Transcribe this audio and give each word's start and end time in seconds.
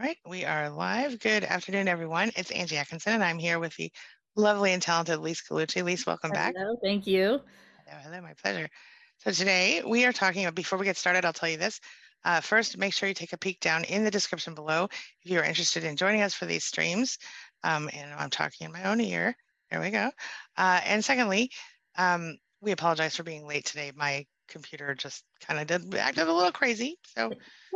All 0.00 0.06
right, 0.06 0.16
we 0.26 0.46
are 0.46 0.70
live. 0.70 1.18
Good 1.20 1.44
afternoon, 1.44 1.86
everyone. 1.86 2.30
It's 2.34 2.50
Angie 2.50 2.78
Atkinson, 2.78 3.12
and 3.12 3.22
I'm 3.22 3.38
here 3.38 3.58
with 3.58 3.76
the 3.76 3.92
lovely 4.34 4.72
and 4.72 4.80
talented 4.80 5.18
Lise 5.18 5.42
Colucci. 5.42 5.84
Lise, 5.84 6.06
welcome 6.06 6.30
back. 6.30 6.54
Hello, 6.56 6.74
thank 6.82 7.06
you. 7.06 7.38
Hello, 7.86 8.00
hello, 8.04 8.22
my 8.22 8.32
pleasure. 8.42 8.70
So 9.18 9.30
today 9.30 9.82
we 9.86 10.06
are 10.06 10.12
talking 10.12 10.44
about, 10.44 10.54
before 10.54 10.78
we 10.78 10.86
get 10.86 10.96
started, 10.96 11.26
I'll 11.26 11.34
tell 11.34 11.50
you 11.50 11.58
this. 11.58 11.80
Uh, 12.24 12.40
first, 12.40 12.78
make 12.78 12.94
sure 12.94 13.10
you 13.10 13.14
take 13.14 13.34
a 13.34 13.38
peek 13.38 13.60
down 13.60 13.84
in 13.84 14.02
the 14.02 14.10
description 14.10 14.54
below 14.54 14.88
if 15.22 15.30
you're 15.30 15.44
interested 15.44 15.84
in 15.84 15.96
joining 15.96 16.22
us 16.22 16.32
for 16.32 16.46
these 16.46 16.64
streams. 16.64 17.18
Um, 17.62 17.90
and 17.92 18.10
I'm 18.14 18.30
talking 18.30 18.64
in 18.64 18.72
my 18.72 18.84
own 18.84 19.02
ear. 19.02 19.36
There 19.70 19.82
we 19.82 19.90
go. 19.90 20.10
Uh, 20.56 20.80
and 20.86 21.04
secondly, 21.04 21.50
um, 21.98 22.38
we 22.62 22.72
apologize 22.72 23.16
for 23.16 23.22
being 23.22 23.46
late 23.46 23.66
today. 23.66 23.92
My 23.94 24.24
computer 24.50 24.94
just 24.94 25.24
kind 25.40 25.60
of 25.60 25.66
did 25.66 25.94
acted 25.94 26.28
a 26.28 26.32
little 26.32 26.52
crazy. 26.52 26.98
So, 27.16 27.32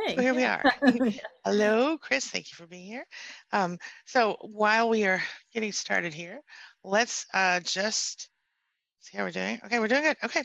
Hey, 0.07 0.17
so 0.17 0.21
here 0.21 0.35
we 0.35 0.45
are. 0.45 0.63
Hello, 1.45 1.97
Chris. 1.99 2.27
Thank 2.27 2.51
you 2.51 2.57
for 2.57 2.67
being 2.67 2.87
here. 2.87 3.07
Um, 3.53 3.79
so 4.07 4.37
while 4.41 4.89
we 4.89 5.05
are 5.05 5.23
getting 5.53 5.73
started 5.73 6.13
here, 6.13 6.41
let's 6.83 7.27
uh, 7.33 7.61
just 7.61 8.29
see 9.01 9.17
how 9.17 9.25
we're 9.25 9.31
doing. 9.31 9.61
Okay, 9.65 9.79
we're 9.79 9.89
doing 9.89 10.03
good. 10.03 10.17
Okay. 10.25 10.45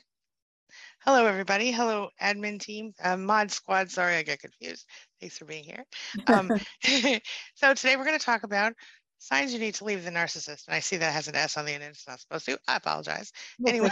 Hello, 1.06 1.26
everybody. 1.26 1.72
Hello, 1.72 2.10
admin 2.22 2.60
team, 2.60 2.94
uh, 3.02 3.18
mod 3.18 3.52
squad. 3.52 3.90
Sorry, 3.90 4.16
I 4.16 4.24
got 4.24 4.40
confused. 4.40 4.86
Thanks 5.20 5.38
for 5.38 5.46
being 5.46 5.64
here. 5.64 5.86
Um, 6.28 6.52
so 7.56 7.74
today 7.74 7.96
we're 7.96 8.06
going 8.06 8.20
to 8.20 8.26
talk 8.26 8.44
about 8.44 8.74
signs 9.20 9.54
you 9.54 9.60
need 9.60 9.76
to 9.76 9.84
leave 9.84 10.04
the 10.04 10.12
narcissist. 10.12 10.68
And 10.68 10.76
I 10.76 10.80
see 10.80 10.98
that 10.98 11.14
has 11.14 11.28
an 11.28 11.36
S 11.36 11.58
on 11.58 11.66
the 11.66 11.74
end. 11.74 11.84
It's 11.84 12.08
not 12.08 12.20
supposed 12.20 12.46
to. 12.46 12.58
I 12.68 12.78
apologize. 12.78 13.32
We'll 13.60 13.70
anyway. 13.74 13.92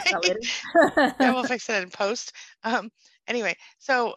yeah, 1.20 1.34
we'll 1.34 1.44
fix 1.44 1.70
it 1.70 1.84
in 1.84 1.90
post. 1.90 2.32
Um, 2.64 2.90
anyway, 3.28 3.56
so 3.78 4.16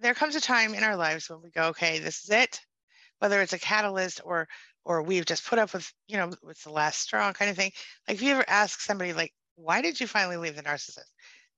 there 0.00 0.14
comes 0.14 0.36
a 0.36 0.40
time 0.40 0.74
in 0.74 0.84
our 0.84 0.96
lives 0.96 1.28
when 1.28 1.40
we 1.42 1.50
go, 1.50 1.68
okay, 1.68 1.98
this 1.98 2.24
is 2.24 2.30
it. 2.30 2.60
Whether 3.18 3.40
it's 3.40 3.52
a 3.54 3.58
catalyst 3.58 4.20
or 4.24 4.46
or 4.84 5.02
we've 5.02 5.24
just 5.24 5.46
put 5.46 5.58
up 5.58 5.72
with, 5.72 5.90
you 6.08 6.16
know, 6.16 6.32
it's 6.48 6.64
the 6.64 6.72
last 6.72 7.00
straw 7.00 7.32
kind 7.32 7.50
of 7.50 7.56
thing. 7.56 7.70
Like 8.06 8.16
if 8.16 8.22
you 8.22 8.32
ever 8.32 8.44
ask 8.48 8.80
somebody 8.80 9.12
like, 9.12 9.32
why 9.54 9.80
did 9.80 10.00
you 10.00 10.06
finally 10.06 10.36
leave 10.36 10.56
the 10.56 10.62
narcissist? 10.62 11.10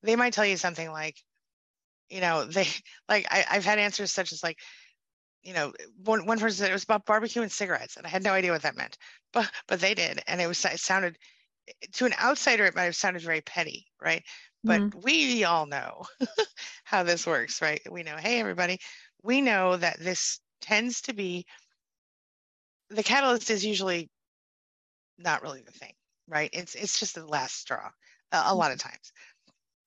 They 0.02 0.14
might 0.14 0.34
tell 0.34 0.44
you 0.44 0.58
something 0.58 0.90
like, 0.90 1.16
you 2.10 2.20
know, 2.20 2.44
they 2.44 2.68
like 3.08 3.26
I, 3.30 3.44
I've 3.50 3.64
had 3.64 3.78
answers 3.78 4.12
such 4.12 4.32
as 4.32 4.42
like, 4.42 4.58
you 5.44 5.54
know, 5.54 5.72
one 6.04 6.26
one 6.26 6.38
person 6.38 6.58
said 6.58 6.70
it 6.70 6.74
was 6.74 6.84
about 6.84 7.06
barbecue 7.06 7.42
and 7.42 7.52
cigarettes, 7.52 7.96
and 7.96 8.06
I 8.06 8.10
had 8.10 8.22
no 8.24 8.32
idea 8.32 8.52
what 8.52 8.62
that 8.62 8.76
meant, 8.76 8.98
but 9.32 9.50
but 9.68 9.80
they 9.80 9.94
did, 9.94 10.22
and 10.26 10.40
it 10.40 10.46
was 10.46 10.64
it 10.64 10.80
sounded 10.80 11.18
to 11.94 12.06
an 12.06 12.14
outsider 12.14 12.66
it 12.66 12.74
might 12.76 12.84
have 12.84 12.96
sounded 12.96 13.22
very 13.22 13.40
petty, 13.42 13.86
right? 14.00 14.24
But 14.66 14.82
Mhm. 14.82 14.94
we 14.94 15.44
all 15.44 15.66
know 15.66 16.04
how 16.84 17.02
this 17.04 17.26
works, 17.26 17.62
right? 17.62 17.80
We 17.90 18.02
know, 18.02 18.16
hey, 18.16 18.40
everybody, 18.40 18.78
we 19.22 19.40
know 19.42 19.76
that 19.76 19.98
this 20.00 20.40
tends 20.60 21.02
to 21.02 21.14
be 21.14 21.46
the 22.88 23.02
catalyst 23.02 23.50
is 23.50 23.64
usually 23.64 24.10
not 25.18 25.42
really 25.42 25.62
the 25.62 25.72
thing, 25.72 25.94
right? 26.26 26.50
It's 26.52 26.74
it's 26.74 26.98
just 26.98 27.14
the 27.14 27.26
last 27.26 27.56
straw 27.56 27.90
a, 28.32 28.42
a 28.46 28.54
lot 28.54 28.72
of 28.72 28.78
times. 28.78 29.12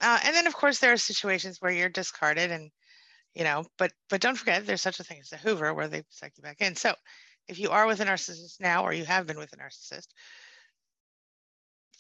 Uh, 0.02 0.20
and 0.24 0.36
then 0.36 0.48
of 0.48 0.56
course 0.56 0.80
there 0.80 0.94
are 0.94 0.98
situations 0.98 1.62
where 1.62 1.72
you're 1.72 1.90
discarded 1.90 2.52
and 2.52 2.72
you 3.38 3.44
know, 3.44 3.66
but 3.78 3.92
but 4.10 4.20
don't 4.20 4.36
forget 4.36 4.66
there's 4.66 4.82
such 4.82 5.00
a 5.00 5.04
thing 5.04 5.20
as 5.22 5.32
a 5.32 5.38
Hoover 5.38 5.74
where 5.74 5.88
they 5.88 6.04
suck 6.10 6.32
you 6.38 6.42
back 6.42 6.60
in. 6.60 6.76
So 6.76 6.94
if 7.48 7.60
you 7.60 7.70
are 7.70 7.86
with 7.86 8.02
a 8.02 8.06
narcissist 8.06 8.60
now 8.60 8.84
or 8.84 8.94
you 8.94 9.06
have 9.06 9.28
been 9.28 9.38
with 9.38 9.54
a 9.54 9.58
narcissist, 9.58 10.08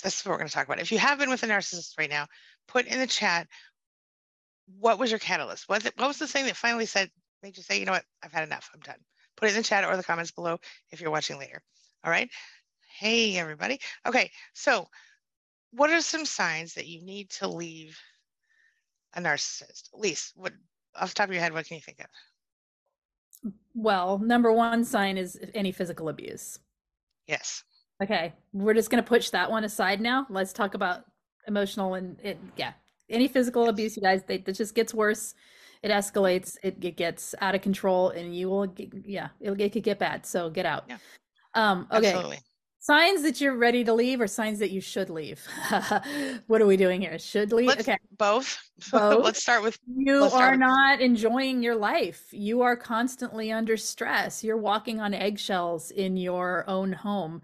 this 0.03 0.19
is 0.19 0.25
what 0.25 0.31
we're 0.31 0.38
going 0.39 0.47
to 0.47 0.53
talk 0.53 0.65
about. 0.65 0.80
If 0.80 0.91
you 0.91 0.97
have 0.97 1.19
been 1.19 1.30
with 1.30 1.43
a 1.43 1.47
narcissist 1.47 1.97
right 1.99 2.09
now, 2.09 2.25
put 2.67 2.88
in 2.88 2.99
the 2.99 3.08
chat 3.08 3.47
what 4.80 4.99
was 4.99 5.11
your 5.11 5.19
catalyst? 5.19 5.69
What, 5.69 5.83
what 5.95 6.08
was 6.08 6.19
the 6.19 6.27
thing 6.27 6.45
that 6.45 6.58
finally 6.58 6.85
said, 6.85 7.09
made 7.41 7.55
you 7.55 7.63
say, 7.63 7.80
you 7.80 7.85
know 7.85 7.93
what, 7.93 8.03
I've 8.21 8.33
had 8.33 8.43
enough, 8.43 8.69
I'm 8.73 8.81
done. 8.81 8.99
Put 9.38 9.47
it 9.47 9.52
in 9.52 9.58
the 9.58 9.63
chat 9.63 9.85
or 9.85 9.95
the 9.95 10.03
comments 10.03 10.31
below 10.31 10.58
if 10.91 10.99
you're 10.99 11.11
watching 11.11 11.39
later. 11.39 11.61
All 12.03 12.11
right. 12.11 12.30
Hey, 12.97 13.38
everybody. 13.38 13.80
Okay. 14.05 14.31
So, 14.53 14.88
what 15.71 15.89
are 15.89 16.02
some 16.02 16.25
signs 16.25 16.73
that 16.73 16.87
you 16.87 17.02
need 17.02 17.30
to 17.30 17.47
leave 17.47 17.97
a 19.14 19.21
narcissist? 19.21 19.93
At 19.93 19.99
least 19.99 20.33
what 20.36 20.53
off 20.99 21.09
the 21.09 21.15
top 21.15 21.30
of 21.30 21.33
your 21.33 21.43
head, 21.43 21.53
what 21.53 21.65
can 21.65 21.75
you 21.75 21.81
think 21.81 21.99
of? 21.99 23.52
Well, 23.75 24.17
number 24.19 24.52
one 24.52 24.83
sign 24.83 25.17
is 25.17 25.39
any 25.53 25.71
physical 25.71 26.09
abuse. 26.09 26.59
Yes. 27.27 27.63
Okay, 28.02 28.33
we're 28.53 28.73
just 28.73 28.89
going 28.89 29.03
to 29.03 29.08
push 29.08 29.30
that 29.31 29.49
one 29.49 29.63
aside 29.63 30.02
now. 30.02 30.25
Let's 30.30 30.53
talk 30.53 30.73
about 30.73 31.05
emotional 31.47 31.95
and 31.95 32.19
it, 32.21 32.37
yeah, 32.55 32.73
any 33.09 33.27
physical 33.27 33.69
abuse, 33.69 33.95
you 33.95 34.03
guys. 34.03 34.23
They, 34.23 34.35
it 34.35 34.53
just 34.53 34.75
gets 34.75 34.93
worse. 34.93 35.33
It 35.83 35.89
escalates. 35.89 36.58
It, 36.63 36.77
it 36.81 36.97
gets 36.97 37.33
out 37.41 37.55
of 37.55 37.61
control, 37.61 38.09
and 38.09 38.35
you 38.35 38.49
will, 38.49 38.67
get, 38.67 38.89
yeah, 39.05 39.29
it'll 39.39 39.59
it 39.59 39.71
could 39.71 39.83
get 39.83 39.99
bad. 39.99 40.25
So 40.25 40.49
get 40.49 40.65
out. 40.65 40.85
Yeah. 40.89 40.97
Um. 41.53 41.87
Okay. 41.91 42.08
Absolutely. 42.08 42.39
Signs 42.87 43.21
that 43.23 43.42
you're 43.42 43.58
ready 43.58 43.83
to 43.83 43.93
leave, 43.93 44.21
or 44.21 44.27
signs 44.27 44.59
that 44.59 44.71
you 44.71 44.80
should 44.80 45.09
leave. 45.09 45.45
what 46.48 46.61
are 46.61 46.65
we 46.65 46.77
doing 46.77 47.02
here? 47.02 47.20
Should 47.20 47.52
leave? 47.52 47.67
Let's 47.67 47.81
okay. 47.81 47.98
both. 48.17 48.58
Both. 48.92 49.25
Let's 49.25 49.42
start 49.42 49.61
with 49.61 49.77
You 49.93 50.30
start 50.30 50.42
are 50.42 50.52
with- 50.52 50.59
not 50.61 51.02
enjoying 51.02 51.61
your 51.61 51.76
life. 51.76 52.27
You 52.31 52.61
are 52.61 52.77
constantly 52.77 53.52
under 53.52 53.76
stress. 53.76 54.42
You're 54.42 54.55
walking 54.55 55.02
on 55.02 55.14
eggshells 55.14 55.92
in 55.92 56.15
your 56.15 56.64
own 56.70 56.93
home. 56.93 57.42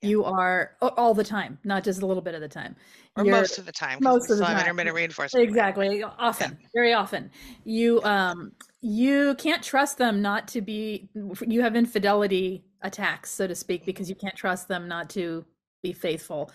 Yeah. 0.00 0.08
You 0.08 0.24
are 0.24 0.76
all 0.80 1.12
the 1.12 1.24
time, 1.24 1.58
not 1.62 1.84
just 1.84 2.00
a 2.00 2.06
little 2.06 2.22
bit 2.22 2.34
of 2.34 2.40
the 2.40 2.48
time. 2.48 2.74
or 3.16 3.24
You're- 3.26 3.38
most 3.38 3.58
of 3.58 3.66
the 3.66 3.72
time 3.72 3.98
most 4.00 4.30
of 4.30 4.38
the 4.38 4.44
time. 4.46 4.58
intermittent 4.58 4.96
reinforcement. 4.96 5.46
exactly 5.46 6.02
often 6.02 6.56
very 6.74 6.92
often 6.92 7.30
you 7.64 8.02
um 8.02 8.52
you 8.82 9.34
can't 9.36 9.62
trust 9.62 9.96
them 9.98 10.20
not 10.22 10.46
to 10.48 10.60
be 10.60 11.08
you 11.46 11.62
have 11.62 11.74
infidelity 11.76 12.62
attacks 12.86 13.30
so 13.30 13.46
to 13.46 13.54
speak 13.54 13.84
because 13.84 14.08
you 14.08 14.14
can't 14.14 14.36
trust 14.36 14.68
them 14.68 14.88
not 14.88 15.10
to 15.10 15.44
be 15.82 15.92
faithful 15.92 16.50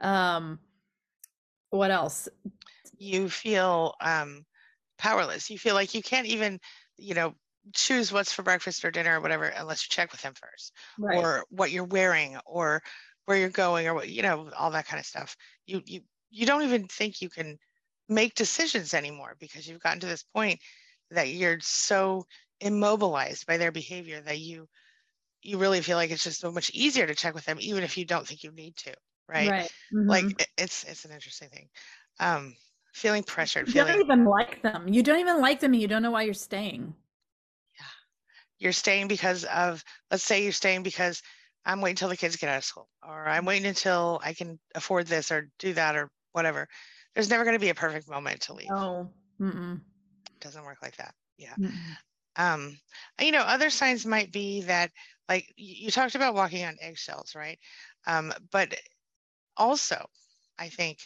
um 0.00 0.58
what 1.70 1.90
else 1.90 2.28
you 2.98 3.28
feel 3.28 3.94
um, 4.00 4.44
powerless. 4.98 5.50
You 5.50 5.58
feel 5.58 5.74
like 5.74 5.94
you 5.94 6.02
can't 6.02 6.26
even, 6.26 6.60
you 6.96 7.14
know, 7.14 7.34
choose 7.74 8.12
what's 8.12 8.32
for 8.32 8.42
breakfast 8.42 8.84
or 8.84 8.90
dinner 8.90 9.18
or 9.18 9.20
whatever 9.20 9.44
unless 9.44 9.84
you 9.84 9.88
check 9.90 10.12
with 10.12 10.22
them 10.22 10.34
first, 10.34 10.72
right 10.98 11.18
or 11.18 11.44
what 11.50 11.70
you're 11.70 11.84
wearing, 11.84 12.36
or 12.46 12.82
where 13.26 13.36
you're 13.36 13.50
going, 13.50 13.86
or 13.86 13.94
what 13.94 14.08
you 14.08 14.22
know, 14.22 14.50
all 14.58 14.70
that 14.70 14.86
kind 14.86 14.98
of 15.00 15.06
stuff. 15.06 15.36
You 15.66 15.82
you 15.86 16.00
you 16.30 16.46
don't 16.46 16.62
even 16.62 16.86
think 16.86 17.20
you 17.20 17.28
can 17.28 17.58
make 18.08 18.34
decisions 18.34 18.94
anymore 18.94 19.36
because 19.38 19.66
you've 19.66 19.82
gotten 19.82 20.00
to 20.00 20.06
this 20.06 20.24
point 20.34 20.60
that 21.10 21.28
you're 21.28 21.60
so 21.60 22.24
immobilized 22.60 23.46
by 23.46 23.56
their 23.56 23.72
behavior 23.72 24.20
that 24.22 24.38
you 24.38 24.66
you 25.48 25.58
really 25.58 25.80
feel 25.80 25.96
like 25.96 26.10
it's 26.10 26.24
just 26.24 26.40
so 26.40 26.52
much 26.52 26.70
easier 26.70 27.06
to 27.06 27.14
check 27.14 27.34
with 27.34 27.44
them 27.44 27.58
even 27.60 27.82
if 27.82 27.96
you 27.96 28.04
don't 28.04 28.26
think 28.26 28.42
you 28.44 28.52
need 28.52 28.76
to 28.76 28.94
right, 29.28 29.50
right 29.50 29.70
like 30.06 30.24
mhm. 30.24 30.40
it- 30.40 30.48
it's 30.56 30.84
it's 30.84 31.04
an 31.04 31.12
interesting 31.12 31.48
thing. 31.50 31.68
Um 32.20 32.54
feeling 32.94 33.22
pressured 33.22 33.66
you 33.68 33.72
feeling 33.74 33.92
don't 33.92 34.04
even 34.04 34.24
like 34.24 34.62
them. 34.62 34.88
You 34.88 35.02
don't 35.02 35.20
even 35.20 35.40
like 35.40 35.60
them 35.60 35.72
and 35.72 35.80
you 35.82 35.88
don't 35.88 36.02
know 36.02 36.10
why 36.10 36.22
you're 36.22 36.34
staying. 36.34 36.94
Yeah, 37.78 37.84
you're 38.58 38.72
staying 38.72 39.08
because 39.08 39.44
of 39.44 39.82
let's 40.10 40.24
say 40.24 40.42
you're 40.42 40.52
staying 40.52 40.82
because 40.82 41.22
i'm 41.66 41.80
waiting 41.80 41.92
until 41.94 42.08
the 42.08 42.16
kids 42.16 42.36
get 42.36 42.48
out 42.48 42.58
of 42.58 42.64
school 42.64 42.88
or 43.02 43.28
i'm 43.28 43.44
waiting 43.44 43.66
until 43.66 44.20
i 44.24 44.32
can 44.32 44.58
afford 44.74 45.06
this 45.06 45.30
or 45.30 45.48
do 45.58 45.72
that 45.74 45.96
or 45.96 46.10
whatever. 46.32 46.66
There's 47.14 47.30
never 47.30 47.44
going 47.44 47.56
to 47.56 47.60
be 47.60 47.70
a 47.70 47.74
perfect 47.74 48.08
moment 48.08 48.40
to 48.42 48.54
leave. 48.54 48.70
Oh 48.70 49.10
mm-mm, 49.40 49.76
it 49.76 50.40
doesn't 50.40 50.64
work 50.64 50.78
like 50.82 50.96
that. 50.96 51.14
Yeah. 51.36 51.56
Mm-mm. 51.58 51.96
Um 52.38 52.78
you 53.20 53.32
know 53.32 53.42
other 53.42 53.70
signs 53.70 54.06
might 54.06 54.32
be 54.32 54.62
that 54.62 54.92
like 55.28 55.52
you 55.56 55.90
talked 55.90 56.16
about 56.16 56.34
walking 56.34 56.64
on 56.64 56.76
eggshells 56.80 57.34
right? 57.36 57.58
Um 58.06 58.32
but 58.52 58.74
also 59.56 60.06
i 60.58 60.68
think 60.68 60.98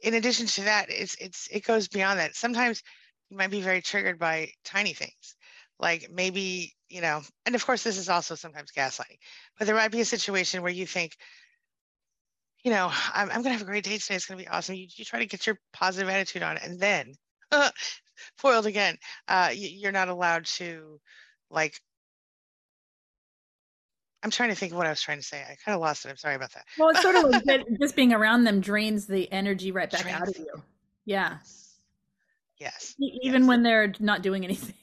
in 0.00 0.14
addition 0.14 0.46
to 0.46 0.62
that 0.62 0.86
it's 0.90 1.14
it's 1.16 1.48
it 1.50 1.64
goes 1.64 1.88
beyond 1.88 2.18
that. 2.18 2.34
Sometimes 2.36 2.82
you 3.30 3.36
might 3.36 3.50
be 3.50 3.60
very 3.60 3.82
triggered 3.82 4.18
by 4.18 4.50
tiny 4.64 4.94
things 4.94 5.36
like 5.78 6.08
maybe 6.10 6.74
you 6.88 7.00
know 7.00 7.22
and 7.46 7.54
of 7.54 7.64
course 7.64 7.82
this 7.84 7.98
is 7.98 8.08
also 8.08 8.34
sometimes 8.34 8.72
gaslighting 8.72 9.18
but 9.58 9.66
there 9.66 9.76
might 9.76 9.92
be 9.92 10.00
a 10.00 10.04
situation 10.04 10.62
where 10.62 10.72
you 10.72 10.86
think 10.86 11.16
you 12.64 12.70
know 12.70 12.90
i'm, 13.14 13.30
I'm 13.30 13.42
gonna 13.42 13.52
have 13.52 13.62
a 13.62 13.66
great 13.66 13.84
day 13.84 13.98
today. 13.98 14.14
It's 14.16 14.26
gonna 14.26 14.40
be 14.40 14.48
awesome. 14.48 14.74
You, 14.74 14.86
you 14.96 15.04
try 15.04 15.20
to 15.20 15.26
get 15.26 15.46
your 15.46 15.58
positive 15.72 16.08
attitude 16.08 16.42
on 16.42 16.58
and 16.58 16.78
then 16.80 17.14
foiled 18.36 18.66
again 18.66 18.96
uh 19.28 19.50
you, 19.52 19.68
you're 19.68 19.92
not 19.92 20.08
allowed 20.08 20.44
to 20.44 21.00
like 21.50 21.80
i'm 24.22 24.30
trying 24.30 24.48
to 24.50 24.54
think 24.54 24.72
of 24.72 24.78
what 24.78 24.86
i 24.86 24.90
was 24.90 25.00
trying 25.00 25.18
to 25.18 25.24
say 25.24 25.40
i 25.40 25.56
kind 25.64 25.74
of 25.74 25.80
lost 25.80 26.04
it 26.04 26.08
i'm 26.10 26.16
sorry 26.16 26.34
about 26.34 26.52
that 26.52 26.64
well 26.78 26.88
it's 26.90 27.02
sort 27.02 27.14
of 27.16 27.24
like 27.24 27.44
that 27.46 27.64
just 27.80 27.94
being 27.96 28.12
around 28.12 28.44
them 28.44 28.60
drains 28.60 29.06
the 29.06 29.30
energy 29.32 29.70
right 29.72 29.90
back 29.90 30.06
out 30.12 30.28
of 30.28 30.36
you 30.38 30.62
yeah 31.04 31.38
yes 32.58 32.94
even 32.98 33.42
Yes. 33.42 33.48
when 33.48 33.62
they're 33.62 33.92
not 34.00 34.22
doing 34.22 34.44
anything. 34.44 34.74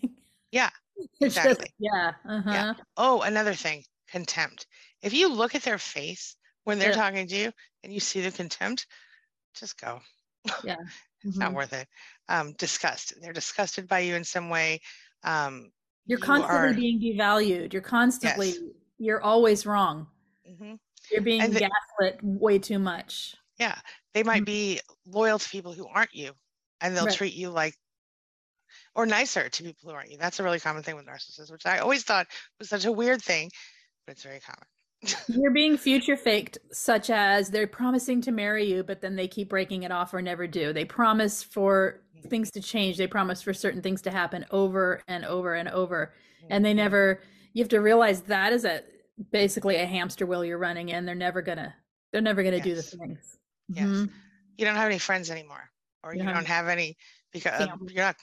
Yeah, 0.52 0.70
It's 1.20 1.36
just- 1.36 1.46
exactly. 1.48 1.74
yeah. 1.80 2.12
Uh-huh. 2.28 2.74
oh 2.96 3.22
another 3.22 3.54
thing 3.54 3.84
contempt 4.10 4.66
if 5.02 5.14
you 5.14 5.28
look 5.32 5.56
at 5.56 5.64
their 5.64 5.78
face 5.78 6.38
when 6.64 6.80
they're 6.80 6.90
Yeah. 6.92 6.96
talking 6.96 7.28
to 7.28 7.36
you 7.36 7.52
and 7.84 7.92
you 7.94 8.00
see 8.00 8.22
the 8.22 8.32
contempt 8.32 8.88
just 9.60 9.80
go 9.82 10.00
Yeah. 10.64 10.78
it's 11.24 11.38
not 11.38 11.52
Mhm. 11.52 11.56
worth 11.56 11.74
it 11.74 11.88
um 12.30 12.54
disgust 12.54 13.14
they're 13.22 13.34
disgusted 13.34 13.88
by 13.88 14.00
you 14.00 14.16
in 14.16 14.24
some 14.24 14.50
way 14.50 14.80
um 15.24 15.72
You're 16.06 16.20
you 16.20 16.24
constantly 16.26 16.70
are 16.70 16.74
being 16.74 17.00
devalued. 17.02 17.74
You're 17.74 17.82
constantly, 17.82 18.48
yes. 18.50 18.60
you're 18.98 19.22
always 19.22 19.66
wrong. 19.66 20.08
hmm 20.46 20.76
You're 21.12 21.22
being 21.22 21.42
And 21.42 21.54
the, 21.54 21.60
gaslit 21.60 22.20
way 22.24 22.60
too 22.60 22.80
much. 22.80 23.36
yeah, 23.60 23.80
they 24.14 24.24
might 24.24 24.44
Mhm. 24.44 24.46
be 24.46 24.82
loyal 25.06 25.40
to 25.40 25.50
people 25.50 25.74
who 25.74 25.88
aren't 25.88 26.14
you, 26.14 26.34
and 26.82 26.96
they'll 26.96 27.06
Right. 27.06 27.16
treat 27.16 27.34
you 27.34 27.50
like 27.50 27.76
or 28.96 29.06
nicer 29.06 29.50
to 29.50 29.64
people 29.64 29.90
who 29.90 29.96
aren't 29.96 30.12
you. 30.12 30.18
That's 30.18 30.40
a 30.40 30.44
really 30.44 30.60
common 30.60 30.84
thing 30.84 30.96
with 30.96 31.06
narcissists, 31.06 31.52
which 31.52 31.66
I 31.66 31.80
always 31.80 32.04
thought 32.04 32.28
was 32.60 32.70
such 32.70 32.86
a 32.86 32.92
weird 32.92 33.22
thing, 33.22 33.52
but 34.06 34.14
it's 34.14 34.24
very 34.24 34.40
common. 34.40 34.68
You're 35.28 35.52
being 35.52 35.78
future 35.78 36.18
faked, 36.18 36.58
such 36.72 37.10
as 37.10 37.50
they're 37.50 37.68
promising 37.68 38.22
to 38.22 38.32
marry 38.32 38.66
you, 38.66 38.84
but 38.84 39.02
then 39.02 39.16
they 39.16 39.28
keep 39.28 39.50
breaking 39.50 39.84
it 39.84 39.92
off 39.92 40.14
or 40.14 40.22
never 40.22 40.48
do. 40.48 40.72
They 40.74 40.86
promise 40.86 41.44
for. 41.44 42.02
Things 42.30 42.52
to 42.52 42.62
change. 42.62 42.98
They 42.98 43.08
promise 43.08 43.42
for 43.42 43.54
certain 43.54 43.82
things 43.82 44.02
to 44.04 44.12
happen 44.12 44.46
over 44.52 45.02
and 45.08 45.26
over 45.26 45.54
and 45.54 45.70
over. 45.70 46.14
And 46.50 46.64
they 46.64 46.74
never, 46.74 47.22
you 47.54 47.64
have 47.64 47.70
to 47.70 47.80
realize 47.80 48.24
that 48.24 48.54
is 48.54 48.66
a 48.66 48.84
basically 49.32 49.76
a 49.78 49.86
hamster 49.86 50.26
wheel 50.26 50.44
you're 50.46 50.58
running 50.58 50.90
in. 50.90 51.06
They're 51.06 51.16
never 51.16 51.42
gonna, 51.42 51.76
they're 52.12 52.22
never 52.22 52.44
gonna 52.44 52.60
do 52.62 52.76
the 52.76 52.84
things. 52.84 53.38
Yes. 53.70 53.88
Mhm. 53.88 54.12
You 54.58 54.66
don't 54.66 54.76
have 54.76 54.86
any 54.90 55.00
friends 55.00 55.30
anymore, 55.32 55.70
or 56.04 56.14
You 56.14 56.24
you 56.24 56.30
don't 56.30 56.46
have 56.48 56.68
any 56.68 56.96
because 57.32 57.62
uh, 57.62 57.76
you're 57.90 58.04
not 58.04 58.16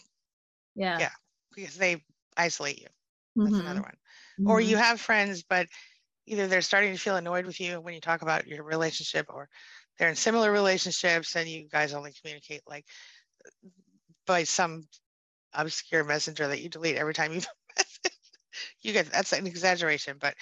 Yeah. 0.74 0.98
Yeah. 0.98 1.10
because 1.54 1.76
they 1.76 2.02
isolate 2.36 2.80
you. 2.80 2.86
That's 3.36 3.58
another 3.58 3.80
Mhm. 3.80 3.84
one. 3.84 3.96
Or 4.46 4.60
Mhm. 4.60 4.68
you 4.68 4.76
have 4.76 5.00
friends, 5.00 5.42
but 5.42 5.66
either 6.26 6.46
they're 6.46 6.62
starting 6.62 6.92
to 6.92 6.98
feel 6.98 7.16
annoyed 7.16 7.46
with 7.46 7.60
you 7.60 7.80
when 7.80 7.94
you 7.94 8.00
talk 8.00 8.22
about 8.22 8.46
your 8.46 8.64
relationship, 8.64 9.26
or 9.28 9.48
they're 9.98 10.08
in 10.08 10.16
similar 10.16 10.52
relationships 10.52 11.36
and 11.36 11.48
you 11.48 11.68
guys 11.68 11.92
only 11.92 12.12
communicate 12.12 12.62
like 12.66 12.86
by 14.26 14.44
some 14.44 14.88
obscure 15.54 16.04
messenger 16.04 16.48
that 16.48 16.60
you 16.62 16.68
delete 16.68 16.96
every 16.96 17.14
time 17.14 17.32
you 17.32 17.40
message. 17.78 18.18
You 18.82 18.92
get 18.92 19.06
that's 19.06 19.32
an 19.32 19.46
exaggeration, 19.46 20.18
but 20.18 20.36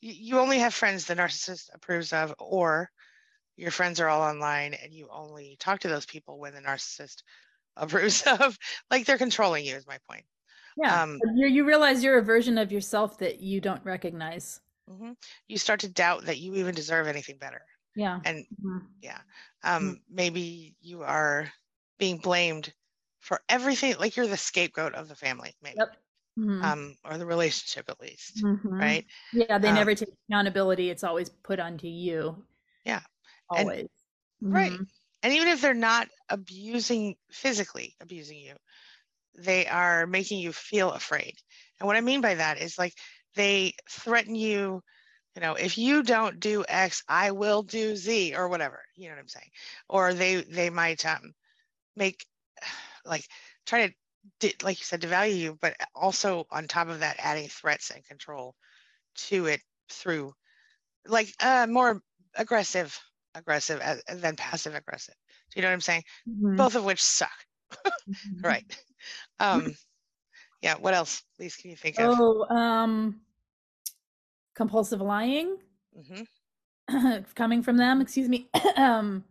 you, 0.00 0.12
you 0.12 0.38
only 0.40 0.58
have 0.60 0.74
friends 0.74 1.06
the 1.06 1.16
narcissist 1.16 1.70
approves 1.74 2.12
of, 2.12 2.34
or 2.38 2.90
your 3.56 3.70
friends 3.70 4.00
are 4.00 4.08
all 4.08 4.22
online 4.22 4.74
and 4.74 4.94
you 4.94 5.08
only 5.10 5.56
talk 5.60 5.80
to 5.80 5.88
those 5.88 6.06
people 6.06 6.38
when 6.38 6.54
the 6.54 6.60
narcissist 6.62 7.22
approves 7.76 8.24
of. 8.26 8.58
Like 8.90 9.06
they're 9.06 9.18
controlling 9.18 9.66
you, 9.66 9.76
is 9.76 9.86
my 9.86 9.98
point. 10.08 10.26
Yeah. 10.76 11.02
Um, 11.02 11.20
you, 11.34 11.48
you 11.48 11.64
realize 11.66 12.04
you're 12.04 12.18
a 12.18 12.22
version 12.22 12.58
of 12.58 12.70
yourself 12.72 13.18
that 13.18 13.40
you 13.40 13.60
don't 13.60 13.84
recognize. 13.84 14.60
mhm. 14.88 15.16
You 15.48 15.58
start 15.58 15.80
to 15.80 15.88
doubt 15.88 16.24
that 16.24 16.38
you 16.38 16.54
even 16.56 16.74
deserve 16.74 17.06
anything 17.06 17.38
better. 17.38 17.62
Yeah. 17.94 18.20
And 18.24 18.46
Mhm. 18.62 18.88
yeah, 19.02 19.22
um, 19.64 20.02
maybe 20.08 20.76
you 20.80 21.02
are 21.04 21.52
being 21.98 22.18
blamed 22.18 22.74
for 23.26 23.40
everything, 23.48 23.96
like 23.98 24.16
you're 24.16 24.28
the 24.28 24.36
scapegoat 24.38 24.94
of 24.94 25.08
the 25.08 25.16
family, 25.16 25.52
maybe, 25.62 25.76
Yep. 25.78 25.96
Mhm. 26.38 26.62
um, 26.64 26.96
or 27.04 27.18
the 27.18 27.26
relationship 27.26 27.88
at 27.90 28.00
least, 28.00 28.44
Mhm. 28.44 28.80
right? 28.80 29.04
Yeah, 29.32 29.58
they 29.58 29.70
Um, 29.70 29.74
never 29.74 29.94
take 29.94 30.14
accountability. 30.30 30.90
It's 30.90 31.04
always 31.04 31.28
put 31.30 31.58
onto 31.60 31.88
you. 31.88 32.46
Yeah. 32.84 33.02
And- 33.50 33.68
Always. 33.68 33.88
Right. 34.40 34.72
Mhm. 34.72 34.86
And 35.22 35.32
even 35.32 35.48
if 35.48 35.60
they're 35.60 35.74
not 35.74 36.08
abusing, 36.28 37.16
physically 37.32 37.96
abusing 38.00 38.38
you, 38.38 38.56
they 39.34 39.66
are 39.66 40.06
making 40.06 40.38
you 40.40 40.52
feel 40.52 40.92
afraid. 40.92 41.34
And 41.80 41.86
what 41.86 41.96
I 41.96 42.00
mean 42.00 42.20
by 42.20 42.34
that 42.36 42.58
is 42.58 42.78
like 42.78 42.94
they 43.34 43.74
threaten 43.90 44.34
you, 44.36 44.82
you 45.34 45.40
know, 45.42 45.54
if 45.54 45.78
you 45.78 46.02
don't 46.02 46.40
do 46.40 46.64
X, 46.68 47.02
I 47.08 47.32
will 47.32 47.62
do 47.62 47.96
Z 47.96 48.34
or 48.36 48.48
whatever. 48.48 48.80
You 48.94 49.08
know 49.08 49.14
what 49.16 49.20
I'm 49.22 49.28
saying? 49.28 49.50
Or 49.88 50.14
they 50.14 50.42
they 50.42 50.70
might 50.70 51.04
um 51.06 51.34
make 51.96 52.26
like 53.06 53.26
try 53.66 53.88
to 53.88 53.94
like 54.62 54.78
you 54.78 54.84
said 54.84 55.00
devalue 55.00 55.38
you, 55.38 55.58
but 55.60 55.76
also 55.94 56.44
on 56.50 56.66
top 56.66 56.88
of 56.88 57.00
that 57.00 57.16
adding 57.18 57.48
threats 57.48 57.90
and 57.90 58.04
control 58.04 58.54
to 59.16 59.46
it 59.46 59.60
through 59.88 60.32
like 61.06 61.28
uh 61.40 61.66
more 61.68 62.02
aggressive 62.34 62.98
aggressive 63.34 63.80
as, 63.80 64.02
than 64.20 64.36
passive 64.36 64.74
aggressive. 64.74 65.14
Do 65.52 65.60
you 65.60 65.62
know 65.62 65.68
what 65.68 65.74
I'm 65.74 65.80
saying? 65.80 66.02
Mhm. 66.28 66.56
Both 66.56 66.74
of 66.74 66.84
which 66.84 67.02
suck. 67.02 67.30
Mhm. 68.08 68.42
Right. 68.42 68.84
Um, 69.40 69.74
yeah. 70.62 70.76
What 70.76 70.94
else, 70.94 71.22
please, 71.36 71.56
can 71.56 71.70
you 71.70 71.76
think 71.76 71.98
of? 72.00 72.12
Oh, 72.12 72.44
um, 72.54 73.20
compulsive 74.54 75.00
lying 75.00 75.58
hmm 75.94 76.22
coming 77.34 77.62
from 77.62 77.76
them. 77.76 78.00
Excuse 78.00 78.28
me. 78.28 78.48
um, 78.76 79.24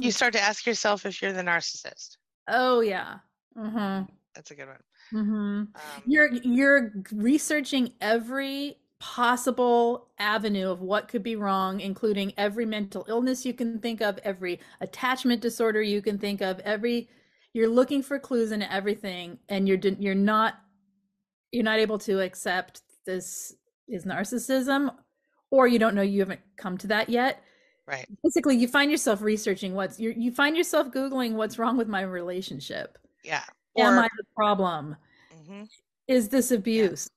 You 0.00 0.12
start 0.12 0.32
to 0.34 0.40
ask 0.40 0.66
yourself 0.66 1.04
if 1.04 1.20
you're 1.20 1.32
the 1.32 1.42
narcissist. 1.42 2.16
Oh 2.48 2.80
yeah. 2.80 3.18
hmm 3.56 4.02
That's 4.34 4.50
a 4.50 4.54
good 4.54 4.68
one. 4.68 4.76
hmm 5.10 5.62
Um, 5.74 6.02
You're 6.06 6.32
you're 6.32 6.92
researching 7.12 7.92
every 8.00 8.78
possible 9.00 10.08
avenue 10.18 10.70
of 10.70 10.80
what 10.82 11.08
could 11.08 11.22
be 11.22 11.36
wrong, 11.36 11.80
including 11.80 12.32
every 12.36 12.66
mental 12.66 13.06
illness 13.08 13.46
you 13.46 13.54
can 13.54 13.78
think 13.78 14.00
of, 14.00 14.18
every 14.24 14.60
attachment 14.80 15.40
disorder 15.40 15.80
you 15.82 16.02
can 16.02 16.18
think 16.18 16.40
of, 16.42 16.60
every 16.60 17.08
you're 17.54 17.68
looking 17.68 18.02
for 18.02 18.18
clues 18.18 18.52
in 18.52 18.62
everything 18.62 19.38
and 19.48 19.68
you're 19.68 19.78
you're 19.78 20.14
not 20.14 20.54
you're 21.52 21.64
not 21.64 21.78
able 21.78 21.98
to 21.98 22.20
accept 22.20 22.82
this 23.06 23.54
is 23.88 24.04
narcissism 24.04 24.94
or 25.50 25.66
you 25.66 25.78
don't 25.78 25.94
know 25.94 26.02
you 26.02 26.20
haven't 26.20 26.40
come 26.56 26.76
to 26.78 26.86
that 26.88 27.08
yet. 27.08 27.42
Right. 27.88 28.08
Basically, 28.22 28.56
you 28.56 28.68
find 28.68 28.90
yourself 28.90 29.22
researching 29.22 29.74
what's 29.74 29.98
you 29.98 30.14
you 30.16 30.30
find 30.32 30.56
yourself 30.56 30.88
googling 30.88 31.34
what's 31.34 31.58
wrong 31.58 31.76
with 31.76 31.88
my 31.88 32.02
relationship. 32.02 32.98
Yeah. 33.24 33.44
Am 33.78 33.98
Or 33.98 34.02
I 34.04 34.08
the 34.16 34.24
problem? 34.36 34.96
mhm, 35.32 35.68
is 36.06 36.28
this 36.28 36.50
abuse? 36.50 37.08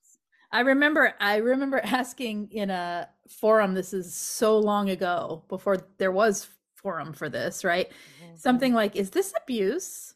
I 0.52 0.60
remember 0.60 1.14
i 1.20 1.36
remember 1.36 1.80
asking 1.84 2.50
in 2.52 2.70
a 2.70 3.08
forum 3.28 3.74
this 3.74 3.92
is 3.94 4.14
so 4.14 4.58
long 4.58 4.90
ago 4.90 5.44
before 5.48 5.78
there 5.98 6.12
was 6.12 6.48
forum 6.76 7.12
for 7.12 7.28
this 7.28 7.64
right? 7.64 7.88
Mhm, 8.22 8.38
something 8.38 8.74
like 8.74 8.96
is 8.96 9.10
this 9.10 9.32
abuse? 9.42 10.14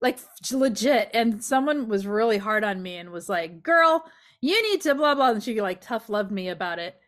Like 0.00 0.18
legit. 0.52 1.10
And 1.14 1.42
someone 1.42 1.88
was 1.88 2.06
really 2.06 2.38
hard 2.38 2.64
on 2.64 2.82
me 2.82 2.96
and 2.96 3.10
was 3.10 3.28
like 3.28 3.62
girl 3.62 4.04
you 4.40 4.60
need 4.70 4.82
to 4.82 4.94
blah 4.94 5.14
blah. 5.14 5.30
And 5.32 5.42
she 5.42 5.60
like 5.60 5.80
tough 5.80 6.08
loved 6.08 6.30
me 6.32 6.48
about 6.48 6.78
it 6.78 7.00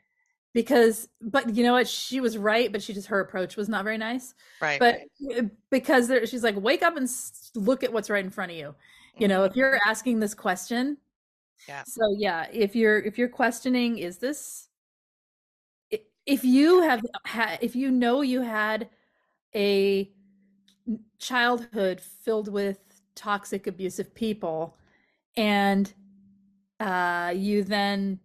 because 0.54 1.08
but 1.20 1.54
you 1.54 1.62
know 1.64 1.72
what? 1.74 1.88
She 1.88 2.20
was 2.20 2.38
right 2.38 2.70
but 2.72 2.82
she 2.82 2.92
just 2.94 3.08
her 3.08 3.20
approach 3.20 3.56
was 3.56 3.68
not 3.68 3.84
very 3.84 3.98
nice. 3.98 4.34
Right. 4.60 4.80
but 4.80 5.00
because 5.70 6.08
there, 6.08 6.26
she's 6.26 6.42
like 6.44 6.56
wake 6.60 6.82
up 6.82 6.96
and 6.96 7.08
look 7.54 7.84
at 7.84 7.92
what's 7.92 8.10
right 8.10 8.24
in 8.24 8.30
front 8.30 8.52
of 8.52 8.58
you. 8.58 8.74
You 9.18 9.28
know 9.28 9.42
mhm, 9.42 9.46
if 9.46 9.56
you're 9.56 9.80
asking 9.86 10.20
this 10.20 10.34
question 10.34 10.98
Yeah. 11.68 11.84
so 11.84 12.14
yeah 12.18 12.46
if 12.52 12.76
you're 12.76 12.98
if 13.00 13.18
you're 13.18 13.28
questioning 13.28 13.98
is 13.98 14.18
this 14.18 14.68
if 16.26 16.44
you 16.44 16.82
have 16.82 17.04
had 17.24 17.58
if 17.62 17.74
you 17.74 17.90
know 17.90 18.20
you 18.20 18.42
had 18.42 18.88
a 19.54 20.10
childhood 21.18 22.00
filled 22.00 22.48
with 22.52 22.78
toxic 23.14 23.66
abusive 23.66 24.14
people 24.14 24.76
and 25.36 25.92
uh 26.80 27.32
you 27.34 27.64
then 27.64 28.18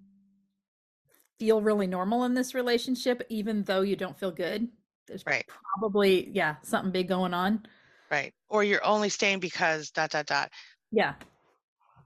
feel 1.44 1.62
really 1.62 1.88
normal 1.88 2.24
in 2.24 2.36
this 2.36 2.54
relationship 2.56 3.22
even 3.28 3.64
though 3.64 3.82
you 3.82 3.98
don't 3.98 4.18
feel 4.18 4.32
good 4.32 4.70
there's 5.08 5.24
Right. 5.24 5.46
probably 5.78 6.30
yeah 6.30 6.56
something 6.62 6.92
big 6.92 7.10
going 7.10 7.34
on 7.34 7.66
Right. 8.10 8.34
Or 8.48 8.64
you're 8.64 8.86
only 8.86 9.10
staying 9.10 9.40
because 9.42 9.92
dot 9.92 10.12
dot 10.12 10.26
dot. 10.26 10.52
yeah 10.92 11.16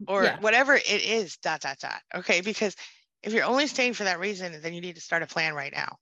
Or 0.08 0.24
Yeah. 0.24 0.39
whatever 0.39 0.74
it 0.74 0.88
is 0.88 1.38
dot 1.38 1.62
dot 1.62 1.77
dot. 1.79 2.01
Okay. 2.15 2.41
Because 2.41 2.75
if 3.22 3.32
you're 3.34 3.44
only 3.44 3.67
staying 3.67 3.94
for 3.94 4.06
that 4.06 4.20
reason, 4.20 4.60
then 4.62 4.74
you 4.74 4.82
need 4.82 4.96
to 4.96 5.01
start 5.01 5.22
a 5.22 5.27
plan 5.27 5.53
right 5.53 5.72
now. 5.74 5.98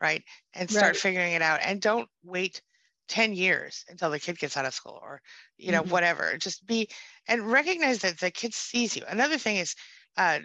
Right. 0.00 0.22
And 0.54 0.70
start 0.70 0.92
Right. 0.92 0.96
figuring 0.96 1.32
it 1.32 1.42
out. 1.42 1.60
And 1.62 1.80
don't 1.82 2.08
wait 2.22 2.62
10 3.08 3.34
years 3.34 3.84
until 3.88 4.10
the 4.10 4.20
kid 4.20 4.38
gets 4.38 4.56
out 4.56 4.64
of 4.64 4.72
school 4.72 4.98
or, 5.02 5.20
you 5.58 5.72
know, 5.72 5.82
Mhm. 5.82 5.90
whatever. 5.90 6.38
Just 6.38 6.64
be 6.66 6.88
and 7.26 7.50
recognize 7.50 7.98
that 8.00 8.18
the 8.20 8.30
kid 8.30 8.54
sees 8.54 8.96
you. 8.96 9.04
Another 9.08 9.36
thing 9.38 9.56
is 9.56 9.74
uh 10.16 10.38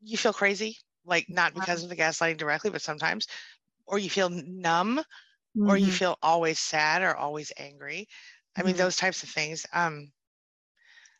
you 0.00 0.16
feel 0.16 0.32
crazy, 0.32 0.78
like 1.08 1.26
not 1.30 1.54
because 1.54 1.82
of 1.84 1.90
the 1.90 1.96
gaslighting 1.96 2.38
directly, 2.38 2.70
but 2.70 2.82
sometimes, 2.82 3.26
or 3.86 3.98
you 3.98 4.10
feel 4.10 4.30
numb 4.30 5.02
or 5.64 5.76
you 5.78 5.90
Mhm. 5.90 5.92
feel 5.92 6.18
always 6.22 6.58
sad 6.58 7.02
or 7.02 7.16
always 7.16 7.52
angry. 7.58 8.08
I 8.56 8.62
mean, 8.64 8.76
Mhm. 8.76 8.76
those 8.76 8.96
types 8.96 9.22
of 9.22 9.30
things. 9.30 9.66
Um, 9.72 10.12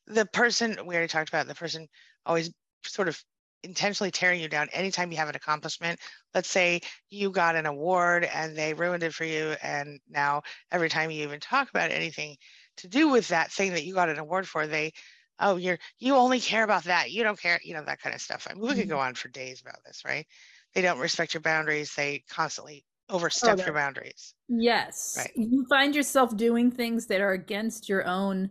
the 0.06 0.26
person 0.26 0.86
we 0.86 0.94
already 0.94 1.08
talked 1.08 1.28
about, 1.28 1.46
the 1.46 1.54
person 1.54 1.88
always 2.26 2.50
sort 2.84 3.08
of 3.08 3.22
intentionally 3.64 4.10
tearing 4.10 4.40
you 4.40 4.48
down 4.48 4.68
anytime 4.72 5.10
you 5.10 5.18
have 5.18 5.28
an 5.28 5.34
accomplishment. 5.36 6.00
Let's 6.34 6.48
say 6.50 6.80
you 7.10 7.30
got 7.30 7.56
an 7.56 7.66
award 7.66 8.24
and 8.24 8.56
they 8.56 8.72
ruined 8.74 9.02
it 9.02 9.14
for 9.14 9.24
you, 9.24 9.56
and 9.62 10.00
now 10.08 10.42
every 10.70 10.88
time 10.88 11.10
you 11.10 11.22
even 11.24 11.40
talk 11.40 11.68
about 11.70 11.90
anything 11.90 12.36
to 12.76 12.88
do 12.88 13.08
with 13.08 13.28
that 13.28 13.50
thing 13.52 13.72
that 13.72 13.84
you 13.84 13.94
got 13.94 14.08
an 14.08 14.18
award 14.18 14.48
for, 14.48 14.66
they 14.66 14.92
oh 15.40 15.56
you're 15.56 15.78
you 15.98 16.14
only 16.14 16.40
care 16.40 16.64
about 16.64 16.84
that 16.84 17.10
you 17.10 17.22
don't 17.22 17.40
care 17.40 17.60
you 17.62 17.74
know 17.74 17.84
that 17.84 18.00
kind 18.00 18.14
of 18.14 18.20
stuff 18.20 18.46
i 18.50 18.54
mean 18.54 18.62
we 18.62 18.74
could 18.74 18.86
Mhm. 18.86 18.90
go 18.90 18.98
on 18.98 19.14
for 19.14 19.28
days 19.28 19.60
about 19.60 19.78
this 19.84 20.02
right 20.04 20.26
they 20.74 20.82
don't 20.82 20.98
respect 20.98 21.34
your 21.34 21.40
boundaries 21.40 21.94
they 21.94 22.24
constantly 22.30 22.84
overstep 23.08 23.56
that- 23.56 23.66
your 23.66 23.74
boundaries 23.74 24.34
Yes. 24.48 25.14
Right. 25.18 25.30
You 25.36 25.66
find 25.68 25.94
yourself 25.94 26.34
doing 26.36 26.70
things 26.70 27.06
that 27.06 27.20
are 27.20 27.32
against 27.32 27.88
your 27.88 28.06
own 28.06 28.50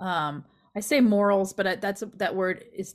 um 0.00 0.44
I 0.76 0.80
say 0.80 1.00
morals, 1.00 1.52
but 1.52 1.66
I, 1.66 1.74
that's 1.76 2.04
that 2.16 2.34
word 2.36 2.64
is 2.72 2.94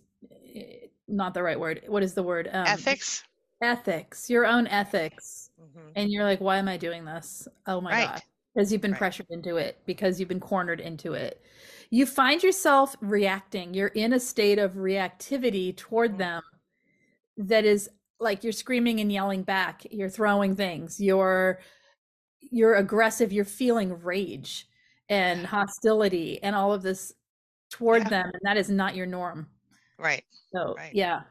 eh, 0.56 0.88
not 1.08 1.34
the 1.34 1.44
right 1.44 1.60
word. 1.60 1.82
What 1.88 2.02
is 2.04 2.14
the 2.14 2.24
word? 2.24 2.48
Um, 2.52 2.66
ethics. 2.66 3.24
Ethics. 3.62 4.30
Your 4.30 4.46
own 4.46 4.68
ethics. 4.68 5.50
Mm-hmm. 5.62 5.90
And 5.98 6.10
you're 6.10 6.24
like, 6.24 6.40
why 6.40 6.58
am 6.58 6.70
I 6.70 6.78
doing 6.78 7.04
this? 7.04 7.48
Oh 7.68 7.82
my 7.82 7.92
right. 7.92 8.08
god. 8.08 8.22
Because 8.56 8.72
you've 8.72 8.82
been 8.82 8.92
right. 8.92 9.00
pressured 9.00 9.28
into 9.32 9.58
it. 9.58 9.80
Because 9.86 10.20
you've 10.20 10.30
been 10.30 10.40
cornered 10.40 10.80
into 10.80 11.14
it. 11.14 11.42
You 11.94 12.08
find 12.08 12.42
yourself 12.42 12.96
reacting. 13.02 13.76
You're 13.76 13.90
in 13.90 14.14
a 14.14 14.20
state 14.20 14.58
of 14.58 14.74
reactivity 14.74 15.78
toward 15.78 16.12
mm-hmm. 16.12 16.20
them 16.20 16.42
that 17.38 17.66
is 17.66 17.88
like 18.20 18.44
you're 18.44 18.52
screaming 18.52 19.00
and 19.00 19.12
yelling 19.12 19.44
back. 19.44 19.86
You're 19.92 20.10
throwing 20.10 20.56
things. 20.56 21.00
You're 21.00 21.60
you're 22.40 22.76
aggressive. 22.76 23.32
You're 23.32 23.46
feeling 23.46 24.02
rage 24.02 24.68
and 25.08 25.46
hostility 25.46 26.42
and 26.42 26.56
all 26.56 26.74
of 26.74 26.82
this 26.82 27.14
toward 27.70 28.04
yeah. 28.04 28.10
them 28.10 28.26
and 28.26 28.42
that 28.44 28.58
is 28.58 28.70
not 28.70 28.96
your 28.96 29.06
norm 29.06 29.48
right 29.98 30.24
so 30.54 30.76
right. 30.78 30.94
yeah 30.94 31.22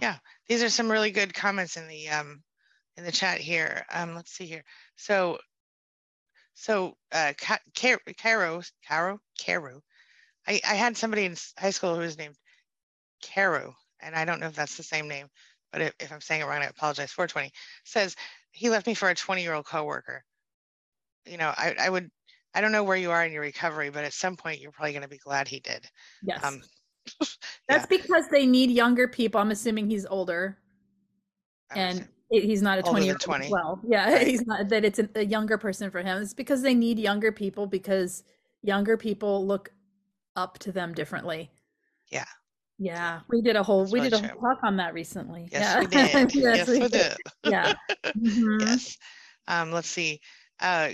yeah 0.00 0.16
these 0.48 0.62
are 0.62 0.68
some 0.70 0.90
really 0.90 1.10
good 1.10 1.32
comments 1.34 1.76
in 1.76 1.86
the 1.86 2.08
um 2.08 2.42
in 2.96 3.04
the 3.04 3.12
chat 3.12 3.38
here 3.38 3.84
um 3.92 4.14
let's 4.14 4.32
see 4.32 4.46
here 4.46 4.64
so 4.96 5.38
so 6.54 6.96
uh 7.12 7.32
caro 7.38 7.58
caro 8.16 8.62
caro 8.88 9.18
caro 9.38 9.80
i 10.46 10.60
i 10.68 10.74
had 10.74 10.96
somebody 10.96 11.24
in 11.24 11.36
high 11.58 11.70
school 11.70 11.94
who 11.94 12.00
was 12.00 12.18
named 12.18 12.36
caro 13.22 13.74
and 14.00 14.14
i 14.14 14.24
don't 14.24 14.40
know 14.40 14.46
if 14.46 14.54
that's 14.54 14.76
the 14.76 14.82
same 14.82 15.08
name 15.08 15.26
but 15.72 15.80
if, 15.80 15.94
if 16.00 16.12
i'm 16.12 16.20
saying 16.20 16.40
it 16.40 16.44
wrong 16.44 16.62
i 16.62 16.66
apologize 16.66 17.12
420 17.12 17.50
says 17.84 18.16
he 18.50 18.70
left 18.70 18.86
me 18.86 18.94
for 18.94 19.08
a 19.08 19.14
20 19.14 19.42
year 19.42 19.54
old 19.54 19.66
coworker 19.66 20.22
you 21.26 21.36
know 21.36 21.52
i 21.56 21.74
i 21.78 21.88
would 21.88 22.10
I 22.54 22.60
don't 22.60 22.72
know 22.72 22.84
where 22.84 22.96
you 22.96 23.10
are 23.10 23.24
in 23.24 23.32
your 23.32 23.42
recovery, 23.42 23.90
but 23.90 24.04
at 24.04 24.12
some 24.12 24.36
point 24.36 24.60
you're 24.60 24.72
probably 24.72 24.92
going 24.92 25.02
to 25.02 25.08
be 25.08 25.18
glad 25.18 25.48
he 25.48 25.60
did. 25.60 25.86
Yes. 26.22 26.44
Um, 26.44 26.60
That's 27.20 27.30
yeah. 27.68 27.86
because 27.88 28.28
they 28.30 28.46
need 28.46 28.70
younger 28.70 29.08
people. 29.08 29.40
I'm 29.40 29.50
assuming 29.50 29.88
he's 29.88 30.06
older. 30.06 30.58
And 31.74 32.06
he's 32.30 32.62
not 32.62 32.78
a 32.78 32.82
20 32.82 33.04
year 33.04 33.14
old 33.14 33.20
20. 33.20 33.50
well 33.50 33.80
yeah 33.86 34.10
right. 34.12 34.26
he's 34.26 34.46
not 34.46 34.68
that 34.68 34.86
it's 34.86 34.98
a, 34.98 35.08
a 35.16 35.24
younger 35.24 35.58
person 35.58 35.90
for 35.90 36.00
him 36.02 36.22
it's 36.22 36.32
because 36.32 36.62
they 36.62 36.74
need 36.74 36.98
younger 36.98 37.30
people 37.30 37.66
because 37.66 38.24
younger 38.62 38.96
people 38.96 39.46
look 39.46 39.70
up 40.36 40.58
to 40.58 40.72
them 40.72 40.94
differently 40.94 41.50
yeah 42.10 42.24
yeah 42.78 43.20
we 43.28 43.42
did 43.42 43.56
a 43.56 43.62
whole 43.62 43.82
That's 43.82 43.92
we 43.92 44.00
did 44.00 44.12
a 44.12 44.18
whole 44.18 44.40
talk 44.40 44.58
on 44.64 44.76
that 44.76 44.94
recently 44.94 45.48
yes 45.52 45.62
yeah. 45.62 45.80
we 45.80 45.86
did 45.86 46.34
yes, 46.34 46.34
yes 46.34 46.68
we, 46.68 46.78
did. 46.80 46.90
did. 46.90 47.16
yeah 47.44 47.74
mm-hmm. 48.04 48.60
yes 48.60 48.96
um 49.48 49.72
let's 49.72 49.88
see 49.88 50.20
uh 50.60 50.88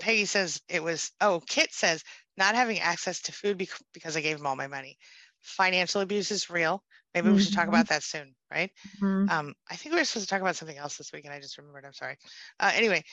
Peggy 0.00 0.24
says 0.24 0.60
it 0.68 0.82
was, 0.82 1.12
oh, 1.20 1.42
Kit 1.46 1.72
says 1.72 2.02
not 2.36 2.54
having 2.54 2.78
access 2.78 3.20
to 3.22 3.32
food 3.32 3.58
because 3.92 4.16
I 4.16 4.20
gave 4.20 4.38
him 4.38 4.46
all 4.46 4.56
my 4.56 4.66
money. 4.66 4.98
Financial 5.40 6.00
abuse 6.00 6.30
is 6.30 6.50
real. 6.50 6.82
Maybe 7.14 7.26
mm-hmm. 7.26 7.36
we 7.36 7.42
should 7.42 7.54
talk 7.54 7.64
mm-hmm. 7.64 7.74
about 7.74 7.88
that 7.88 8.02
soon, 8.02 8.34
right? 8.50 8.70
Mm-hmm. 9.02 9.28
Um, 9.28 9.54
I 9.70 9.76
think 9.76 9.94
we 9.94 10.00
were 10.00 10.04
supposed 10.04 10.28
to 10.28 10.30
talk 10.30 10.40
about 10.40 10.56
something 10.56 10.78
else 10.78 10.96
this 10.96 11.12
week, 11.12 11.24
and 11.24 11.34
I 11.34 11.40
just 11.40 11.58
remembered. 11.58 11.84
I'm 11.84 11.92
sorry. 11.92 12.16
Uh, 12.58 12.72
anyway, 12.74 13.04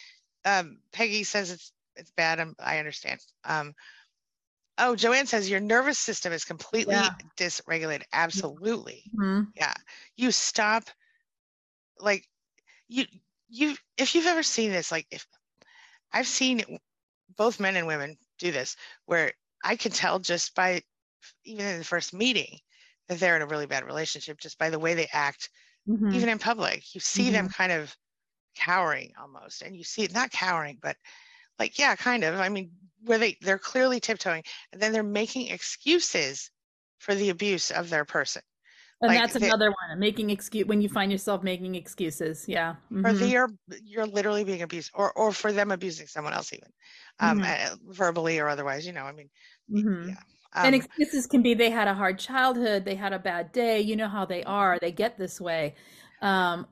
um, 0.46 0.80
Peggy 0.94 1.24
says 1.24 1.52
it's 1.52 1.74
it's 1.98 2.12
bad. 2.12 2.40
I'm, 2.40 2.56
i 2.60 2.80
understand. 2.80 3.20
Um, 3.44 3.74
oh, 4.80 4.96
Joanne 4.96 5.28
says 5.28 5.50
your 5.50 5.60
nervous 5.60 6.00
system 6.00 6.34
is 6.34 6.46
completely 6.46 6.96
yeah. 6.96 7.10
dysregulated. 7.38 8.04
Absolutely. 8.14 9.04
Mm-hmm. 9.16 9.50
Yeah. 9.56 9.74
You 10.16 10.32
stop. 10.32 10.84
Like 12.00 12.26
you 12.88 13.06
you 13.50 13.76
if 13.98 14.16
you've 14.16 14.26
ever 14.26 14.44
seen 14.44 14.72
this, 14.72 14.92
like 14.92 15.06
if 15.12 15.26
I've 16.14 16.28
seen 16.28 16.80
both 17.36 17.60
men 17.60 17.76
and 17.76 17.88
women 17.88 18.18
do 18.40 18.52
this 18.52 18.76
where 19.06 19.34
I 19.64 19.76
can 19.76 19.92
tell 19.92 20.20
just 20.20 20.56
by 20.56 20.82
even 21.44 21.66
in 21.66 21.78
the 21.78 21.84
first 21.84 22.14
meeting 22.14 22.58
that 23.08 23.20
they're 23.20 23.36
in 23.36 23.42
a 23.42 23.48
really 23.48 23.66
bad 23.66 23.84
relationship 23.84 24.40
just 24.40 24.58
by 24.58 24.70
the 24.70 24.80
way 24.80 24.94
they 24.94 25.08
act, 25.12 25.50
mm-hmm. 25.88 26.14
even 26.14 26.30
in 26.30 26.40
public. 26.40 26.96
You 26.96 27.02
see 27.02 27.24
mm-hmm. 27.24 27.34
them 27.34 27.50
kind 27.50 27.72
of 27.72 27.96
cowering 28.56 29.14
almost, 29.20 29.62
and 29.62 29.76
you 29.76 29.84
see 29.84 30.04
it 30.04 30.14
not 30.14 30.32
cowering, 30.32 30.78
but 30.82 30.96
like, 31.58 31.78
yeah, 31.78 31.96
kind 31.96 32.24
of. 32.24 32.40
I 32.40 32.50
mean, 32.50 32.72
where 33.04 33.18
they 33.18 33.38
they're 33.42 33.60
clearly 33.60 34.00
tiptoeing 34.00 34.44
and 34.72 34.82
then 34.82 34.92
they're 34.92 35.04
making 35.04 35.48
excuses 35.48 36.52
for 37.00 37.16
the 37.16 37.30
abuse 37.30 37.72
of 37.72 37.90
their 37.90 38.06
person. 38.06 38.42
And 39.02 39.14
like 39.14 39.20
that's 39.20 39.36
another 39.36 39.70
one, 39.70 39.98
making 39.98 40.30
excuse 40.30 40.66
when 40.66 40.82
you 40.82 40.90
find 40.90 41.10
yourself 41.10 41.42
making 41.42 41.76
excuses. 41.76 42.46
Yeah. 42.48 42.76
Mm-hmm. 42.92 43.06
Or 43.06 43.14
they 43.14 43.36
are 43.38 43.50
you're 43.84 44.06
literally 44.06 44.44
being 44.44 44.62
abused 44.62 44.92
or 44.94 45.14
or 45.14 45.32
for 45.32 45.54
them 45.54 45.72
abusing 45.72 46.08
someone 46.08 46.34
else 46.34 46.52
even. 46.52 46.70
Um 47.20 47.40
mm-hmm. 47.40 47.74
uh, 47.74 47.94
verbally 47.94 48.40
or 48.40 48.50
otherwise, 48.50 48.86
you 48.86 48.92
know, 48.92 49.04
I 49.04 49.14
mean 49.14 49.30
mm-hmm. 49.72 50.10
yeah. 50.10 50.16
Um, 50.54 50.66
and 50.66 50.76
excuses 50.76 51.28
can 51.28 51.44
be 51.44 51.54
they 51.54 51.70
had 51.70 51.88
a 51.88 51.94
hard 51.94 52.18
childhood, 52.20 52.84
they 52.84 52.96
had 52.96 53.14
a 53.14 53.20
bad 53.20 53.52
day, 53.52 53.80
you 53.80 53.96
know 53.96 54.10
how 54.10 54.26
they 54.26 54.44
are, 54.44 54.78
they 54.82 54.92
get 54.92 55.18
this 55.18 55.40
way. 55.40 55.76
Um 56.22 56.68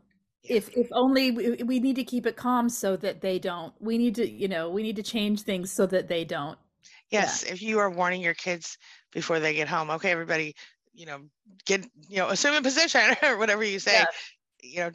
if 0.49 0.69
if 0.75 0.87
only 0.91 1.31
we, 1.31 1.63
we 1.63 1.79
need 1.79 1.95
to 1.95 2.03
keep 2.03 2.25
it 2.25 2.35
calm 2.35 2.69
so 2.69 2.95
that 2.97 3.21
they 3.21 3.39
don't. 3.39 3.73
We 3.79 3.97
need 3.97 4.15
to, 4.15 4.29
you 4.29 4.47
know, 4.47 4.69
we 4.69 4.83
need 4.83 4.95
to 4.95 5.03
change 5.03 5.41
things 5.41 5.71
so 5.71 5.85
that 5.87 6.07
they 6.07 6.23
don't. 6.25 6.57
Yes, 7.09 7.43
yeah. 7.45 7.53
if 7.53 7.61
you 7.61 7.79
are 7.79 7.89
warning 7.89 8.21
your 8.21 8.33
kids 8.33 8.77
before 9.11 9.39
they 9.39 9.53
get 9.53 9.67
home, 9.67 9.89
okay, 9.91 10.11
everybody, 10.11 10.55
you 10.93 11.05
know, 11.05 11.19
get, 11.65 11.85
you 12.09 12.17
know, 12.17 12.29
assume 12.29 12.55
a 12.55 12.61
position 12.61 13.01
or 13.23 13.37
whatever 13.37 13.63
you 13.63 13.79
say, 13.79 13.93
yeah. 13.93 14.05
you 14.61 14.79
know, 14.79 14.91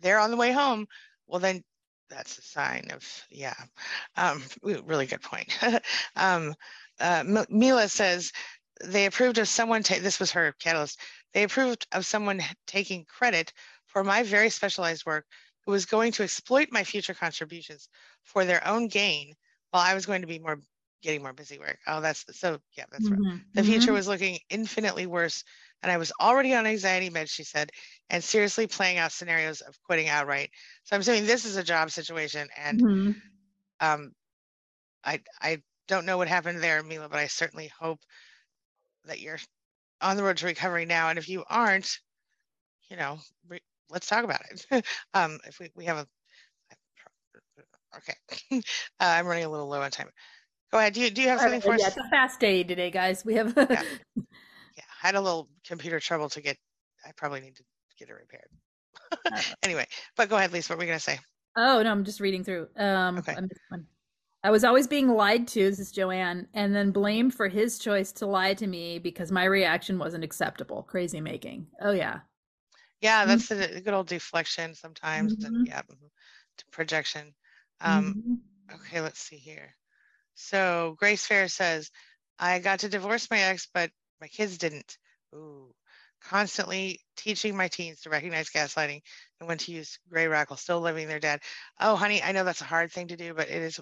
they're 0.00 0.20
on 0.20 0.30
the 0.30 0.36
way 0.36 0.52
home. 0.52 0.86
Well, 1.26 1.40
then 1.40 1.64
that's 2.08 2.38
a 2.38 2.42
sign 2.42 2.88
of, 2.92 3.04
yeah, 3.30 3.54
um, 4.16 4.42
really 4.62 5.06
good 5.06 5.22
point. 5.22 5.58
um, 6.16 6.54
uh, 7.00 7.44
Mila 7.50 7.88
says 7.88 8.32
they 8.84 9.06
approved 9.06 9.38
of 9.38 9.48
someone, 9.48 9.82
ta- 9.82 9.96
this 10.00 10.20
was 10.20 10.30
her 10.32 10.54
catalyst, 10.60 11.00
they 11.34 11.42
approved 11.42 11.86
of 11.92 12.06
someone 12.06 12.40
taking 12.66 13.04
credit 13.04 13.52
for 13.96 14.04
my 14.04 14.22
very 14.22 14.50
specialized 14.50 15.06
work 15.06 15.24
who 15.64 15.72
was 15.72 15.86
going 15.86 16.12
to 16.12 16.22
exploit 16.22 16.68
my 16.70 16.84
future 16.84 17.14
contributions 17.14 17.88
for 18.24 18.44
their 18.44 18.62
own 18.68 18.88
gain 18.88 19.32
while 19.70 19.82
I 19.82 19.94
was 19.94 20.04
going 20.04 20.20
to 20.20 20.26
be 20.26 20.38
more 20.38 20.60
getting 21.02 21.22
more 21.22 21.32
busy 21.32 21.58
work. 21.58 21.78
Oh, 21.86 22.02
that's 22.02 22.26
so 22.38 22.58
yeah, 22.76 22.84
that's 22.92 23.08
mm-hmm. 23.08 23.24
right. 23.26 23.40
The 23.54 23.62
future 23.62 23.86
mm-hmm. 23.86 23.94
was 23.94 24.06
looking 24.06 24.38
infinitely 24.50 25.06
worse. 25.06 25.42
And 25.82 25.90
I 25.90 25.96
was 25.96 26.12
already 26.20 26.54
on 26.54 26.66
anxiety 26.66 27.08
meds, 27.08 27.30
she 27.30 27.42
said, 27.42 27.70
and 28.10 28.22
seriously 28.22 28.66
playing 28.66 28.98
out 28.98 29.12
scenarios 29.12 29.62
of 29.62 29.74
quitting 29.86 30.10
outright. 30.10 30.50
So 30.84 30.94
I'm 30.94 31.02
saying 31.02 31.24
this 31.24 31.46
is 31.46 31.56
a 31.56 31.64
job 31.64 31.90
situation. 31.90 32.48
And 32.62 32.82
mm-hmm. 32.82 33.10
um, 33.80 34.12
I 35.04 35.22
I 35.40 35.62
don't 35.88 36.04
know 36.04 36.18
what 36.18 36.28
happened 36.28 36.60
there, 36.60 36.82
Mila, 36.82 37.08
but 37.08 37.18
I 37.18 37.28
certainly 37.28 37.72
hope 37.80 38.00
that 39.06 39.20
you're 39.20 39.38
on 40.02 40.18
the 40.18 40.22
road 40.22 40.36
to 40.36 40.44
recovery 40.44 40.84
now. 40.84 41.08
And 41.08 41.18
if 41.18 41.30
you 41.30 41.44
aren't, 41.48 41.98
you 42.90 42.98
know, 42.98 43.20
re- 43.48 43.60
let's 43.90 44.06
talk 44.06 44.24
about 44.24 44.40
it. 44.50 44.84
um, 45.14 45.38
if 45.46 45.58
we, 45.58 45.70
we 45.74 45.84
have 45.86 45.98
a 45.98 46.06
okay, 47.96 48.14
uh, 48.52 48.60
I'm 49.00 49.26
running 49.26 49.44
a 49.44 49.48
little 49.48 49.68
low 49.68 49.80
on 49.80 49.90
time. 49.90 50.08
Go 50.72 50.78
ahead. 50.78 50.94
Do 50.94 51.00
you 51.00 51.10
do 51.10 51.22
you 51.22 51.28
have 51.28 51.40
something 51.40 51.60
for 51.60 51.74
us? 51.74 51.80
Yeah, 51.80 51.88
it's 51.88 51.96
a 51.96 52.08
fast 52.10 52.40
day 52.40 52.64
today, 52.64 52.90
guys. 52.90 53.24
We 53.24 53.34
have 53.34 53.54
yeah. 53.56 53.82
yeah. 54.16 54.84
I 55.02 55.06
had 55.06 55.14
a 55.14 55.20
little 55.20 55.48
computer 55.66 56.00
trouble 56.00 56.28
to 56.30 56.40
get. 56.40 56.56
I 57.04 57.10
probably 57.16 57.40
need 57.40 57.56
to 57.56 57.64
get 57.98 58.08
it 58.08 58.14
repaired. 58.14 58.48
Anyway, 59.62 59.86
but 60.16 60.28
go 60.28 60.36
ahead, 60.36 60.52
Lise. 60.52 60.68
What 60.68 60.78
were 60.78 60.80
we 60.80 60.86
gonna 60.86 60.98
say? 60.98 61.18
Oh 61.56 61.82
no, 61.82 61.90
I'm 61.90 62.04
just 62.04 62.20
reading 62.20 62.42
through. 62.42 62.68
Um, 62.76 63.18
okay. 63.18 63.36
I 64.42 64.50
was 64.50 64.64
always 64.64 64.86
being 64.86 65.08
lied 65.08 65.48
to. 65.48 65.70
This 65.70 65.78
is 65.78 65.92
Joanne, 65.92 66.48
and 66.54 66.74
then 66.74 66.90
blamed 66.90 67.34
for 67.34 67.48
his 67.48 67.78
choice 67.78 68.12
to 68.12 68.26
lie 68.26 68.54
to 68.54 68.66
me 68.66 68.98
because 68.98 69.32
my 69.32 69.44
reaction 69.44 69.98
wasn't 69.98 70.24
acceptable. 70.24 70.82
Crazy 70.82 71.20
making. 71.20 71.66
Oh 71.80 71.92
yeah. 71.92 72.20
Yeah, 73.00 73.20
mm-hmm. 73.20 73.28
that's 73.28 73.48
mm-hmm. 73.48 73.76
a 73.76 73.80
good 73.80 73.94
old 73.94 74.08
deflection 74.08 74.74
sometimes, 74.74 75.36
mm-hmm. 75.36 75.54
and 75.54 75.66
yeah, 75.66 75.82
mm-hmm, 75.82 76.06
projection. 76.70 77.34
Um, 77.80 78.40
mm-hmm. 78.70 78.74
Okay, 78.76 79.00
let's 79.00 79.20
see 79.20 79.36
here. 79.36 79.74
So 80.34 80.96
Grace 80.98 81.26
Fair 81.26 81.48
says, 81.48 81.90
I 82.38 82.58
got 82.58 82.80
to 82.80 82.88
divorce 82.88 83.30
my 83.30 83.40
ex, 83.40 83.68
but 83.72 83.90
my 84.20 84.28
kids 84.28 84.58
didn't. 84.58 84.98
Ooh. 85.34 85.74
Constantly 86.22 87.00
teaching 87.16 87.56
my 87.56 87.68
teens 87.68 88.00
to 88.00 88.10
recognize 88.10 88.50
gaslighting 88.50 89.00
and 89.38 89.48
when 89.48 89.58
to 89.58 89.72
use 89.72 89.98
gray 90.10 90.26
rock 90.26 90.50
while 90.50 90.56
still 90.56 90.80
living 90.80 91.08
their 91.08 91.20
dad. 91.20 91.40
Oh, 91.78 91.94
honey, 91.94 92.22
I 92.22 92.32
know 92.32 92.44
that's 92.44 92.62
a 92.62 92.64
hard 92.64 92.90
thing 92.90 93.08
to 93.08 93.16
do, 93.16 93.34
but 93.34 93.48
it 93.48 93.62
is 93.62 93.80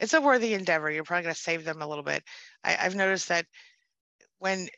it's 0.00 0.14
a 0.14 0.20
worthy 0.20 0.54
endeavor. 0.54 0.90
You're 0.90 1.04
probably 1.04 1.24
going 1.24 1.34
to 1.34 1.40
save 1.40 1.64
them 1.64 1.82
a 1.82 1.86
little 1.86 2.04
bit. 2.04 2.22
I, 2.62 2.76
I've 2.80 2.94
noticed 2.94 3.28
that 3.28 3.46
when 4.38 4.68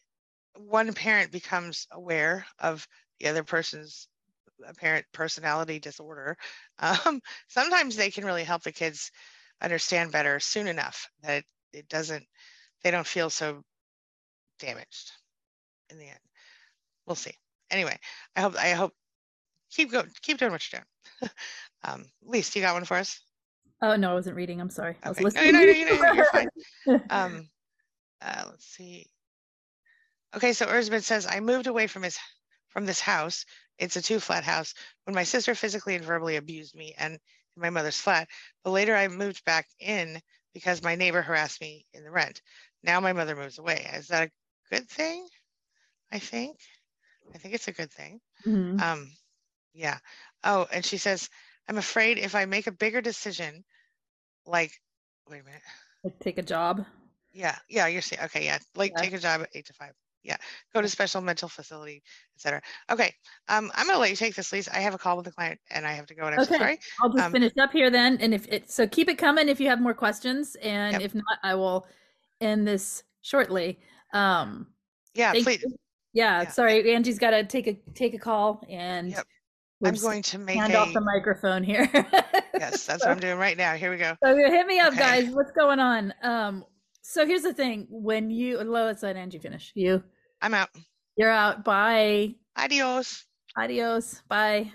one 0.57 0.93
parent 0.93 1.33
becomes 1.33 1.87
aware 1.91 2.47
of 2.59 2.87
the 3.21 3.29
other 3.29 3.45
person's 3.45 4.09
apparent 4.67 5.07
personality 5.13 5.79
disorder, 5.79 6.37
um, 6.79 7.21
sometimes 7.49 7.97
they 7.97 8.11
can 8.11 8.25
really 8.25 8.45
help 8.45 8.63
the 8.63 8.73
kids 8.73 9.11
understand 9.61 10.13
better 10.13 10.41
soon 10.41 10.67
enough 10.67 11.09
that 11.23 11.45
it, 11.73 11.89
doesn't 11.89 12.25
they 12.83 12.91
don't 12.91 13.07
feel 13.07 13.31
so 13.31 13.63
damaged 14.59 15.13
in 15.91 15.99
the 15.99 16.07
end. 16.07 16.19
We'll 17.07 17.17
see. 17.17 17.35
Anyway 17.71 17.97
i 18.35 18.41
hope 18.41 18.57
i 18.57 18.71
hope 18.71 18.93
keep 19.71 19.93
going 19.93 20.09
keep 20.23 20.39
doing 20.39 20.51
what 20.53 20.63
you're 20.73 20.81
doing. 20.81 21.31
Um 21.83 22.05
Lise, 22.23 22.55
you 22.55 22.63
got 22.63 22.75
one 22.75 22.85
for 22.85 22.97
us? 22.97 23.21
Oh 23.81 23.97
no 23.97 24.11
i 24.11 24.15
wasn't 24.15 24.37
reading. 24.37 24.61
I'm 24.61 24.71
sorry. 24.71 24.93
Okay. 24.93 25.01
i 25.05 25.09
was 25.09 25.21
listening. 25.21 25.53
no, 25.53 25.61
no, 25.61 25.73
no, 25.73 26.03
no, 26.03 26.13
you're 26.13 26.25
fine. 26.27 26.49
Um 27.11 27.49
uh, 28.23 28.45
let's 28.51 28.67
see. 28.67 29.07
Okay, 30.37 30.53
so 30.53 30.67
Erzbet 30.67 31.03
says 31.03 31.27
I 31.27 31.41
moved 31.41 31.67
away 31.67 31.87
from 31.87 32.03
his 32.03 32.19
from 32.71 32.87
this 32.87 33.01
house. 33.01 33.45
It's 33.79 33.97
a 33.97 34.03
two 34.03 34.21
flat 34.21 34.45
house 34.45 34.75
when 35.05 35.15
my 35.15 35.25
sister 35.25 35.55
physically 35.55 35.95
and 35.97 36.05
verbally 36.05 36.37
abused 36.37 36.75
me 36.75 36.95
and 36.99 37.19
my 37.57 37.71
mother's 37.71 38.01
flat. 38.01 38.29
But 38.65 38.71
later 38.71 38.95
I 38.97 39.09
moved 39.09 39.45
back 39.45 39.67
in 39.79 40.21
because 40.55 40.83
my 40.83 40.95
neighbor 40.97 41.23
harassed 41.23 41.61
me 41.61 41.87
in 41.93 42.05
the 42.05 42.11
rent. 42.11 42.43
Now 42.83 43.01
my 43.01 43.13
mother 43.13 43.37
moves 43.37 43.59
away. 43.59 43.89
Is 43.95 44.09
that 44.09 44.29
a 44.29 44.75
good 44.75 44.89
thing? 44.89 45.27
I 46.11 46.19
think. 46.19 46.59
I 47.35 47.39
think 47.39 47.55
it's 47.55 47.69
a 47.69 47.73
good 47.73 47.93
thing. 47.93 48.21
Mhm. 48.47 48.81
Um, 48.81 49.13
yeah. 49.73 49.99
Oh, 50.43 50.67
and 50.73 50.85
she 50.85 50.97
says, 50.97 51.29
I'm 51.69 51.79
afraid 51.79 52.19
if 52.19 52.35
I 52.35 52.45
make 52.47 52.67
a 52.67 52.73
bigger 52.73 53.01
decision, 53.01 53.65
like, 54.47 54.73
wait 55.29 55.41
a 55.41 55.45
minute. 55.45 55.63
Like 56.03 56.19
take 56.19 56.39
a 56.39 56.43
job. 56.43 56.85
Yeah, 57.33 57.57
yeah, 57.69 57.87
you're 57.87 58.03
saying, 58.03 58.23
okay, 58.25 58.45
yeah, 58.45 58.59
like 58.75 58.93
Yeah. 58.93 59.03
take 59.03 59.13
a 59.13 59.19
job 59.19 59.43
at 59.43 59.51
eight 59.55 59.67
to 59.67 59.73
five. 59.75 59.95
Yeah, 60.23 60.37
go 60.75 60.83
to 60.83 60.89
special 60.89 61.21
mental 61.23 61.49
facility, 61.49 62.03
etc. 62.37 62.61
Okay, 62.91 63.15
um, 63.49 63.71
I'm 63.75 63.87
gonna 63.87 63.99
let 63.99 64.11
you 64.11 64.17
take 64.17 64.35
this, 64.35 64.53
Lise. 64.53 64.69
I 64.69 64.79
have 64.81 64.95
a 64.95 64.99
call 64.99 65.17
with 65.17 65.25
the 65.25 65.33
client 65.33 65.59
and 65.71 65.87
I 65.87 65.93
have 65.93 66.07
to 66.07 66.15
go. 66.15 66.27
And 66.27 66.35
I'm 66.35 66.45
so 66.45 66.55
Okay. 66.55 66.59
sorry. 66.59 66.79
I'll 67.03 67.11
just 67.11 67.25
Um, 67.25 67.33
finish 67.33 67.53
up 67.59 67.73
here 67.73 67.91
then. 67.91 68.19
And 68.21 68.35
if 68.35 68.47
it, 68.49 68.71
so 68.71 68.87
keep 68.87 69.09
it 69.09 69.17
coming 69.17 69.49
if 69.49 69.61
you 69.61 69.69
have 69.69 69.81
more 69.81 69.95
questions. 69.95 70.57
And 70.57 70.93
Yep. 70.95 71.03
if 71.03 71.15
not, 71.15 71.39
I 71.43 71.55
will 71.55 71.87
end 72.41 72.67
this 72.67 73.03
shortly. 73.23 73.81
Um, 74.13 74.67
Yeah, 75.15 75.33
please. 75.33 75.65
yeah, 76.13 76.43
Yeah. 76.43 76.49
sorry, 76.51 76.93
Angie's 76.93 77.19
got 77.19 77.31
to 77.31 77.45
take 77.45 77.67
a, 77.67 77.75
take 77.95 78.13
a 78.15 78.19
call 78.19 78.63
and 78.69 79.11
Yep. 79.11 79.27
I'm 79.83 79.95
going 79.95 80.23
to 80.25 80.39
make 80.39 80.59
hand 80.59 80.75
a. 80.75 80.79
off 80.81 80.93
the 80.93 81.01
microphone 81.01 81.63
here. 81.63 81.89
Yes, 82.59 82.85
that's 82.87 83.03
what 83.03 83.13
I'm 83.13 83.21
doing 83.21 83.39
right 83.39 83.57
now. 83.57 83.75
Here 83.75 83.91
we 83.91 83.97
go. 83.97 84.15
So 84.23 84.37
hit 84.37 84.67
me 84.67 84.79
up, 84.81 84.93
Okay. 84.93 84.99
guys. 84.99 85.31
What's 85.31 85.53
going 85.53 85.79
on? 85.81 86.13
Um, 86.23 86.65
so 87.11 87.27
here's 87.27 87.43
the 87.43 87.53
thing: 87.53 87.89
when 87.91 88.31
you 88.31 88.59
let's 88.59 89.03
let 89.03 89.17
Angie 89.17 89.41
finish. 89.41 89.73
You, 89.75 90.01
I'm 90.41 90.55
out. 90.55 90.69
you're 91.17 91.29
out. 91.29 91.65
Bye. 91.65 92.37
Adios. 92.57 93.25
Adios. 93.59 94.23
Bye. 94.29 94.71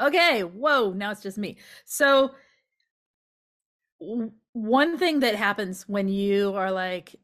Okay. 0.00 0.42
Whoa. 0.42 0.92
Now 0.92 1.10
it's 1.10 1.22
just 1.22 1.36
me. 1.36 1.56
So 1.84 2.36
one 4.52 4.96
thing 4.96 5.20
that 5.20 5.34
happens 5.34 5.88
when 5.88 6.06
you 6.06 6.54
are 6.54 6.70
like, 6.70 7.16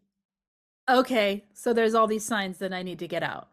okay, 0.89 1.45
so 1.55 1.73
there's 1.73 1.95
all 1.95 2.09
these 2.09 2.25
signs 2.25 2.59
that 2.59 2.73
I 2.73 2.83
need 2.83 2.99
to 2.99 3.07
get 3.07 3.23
out. 3.23 3.49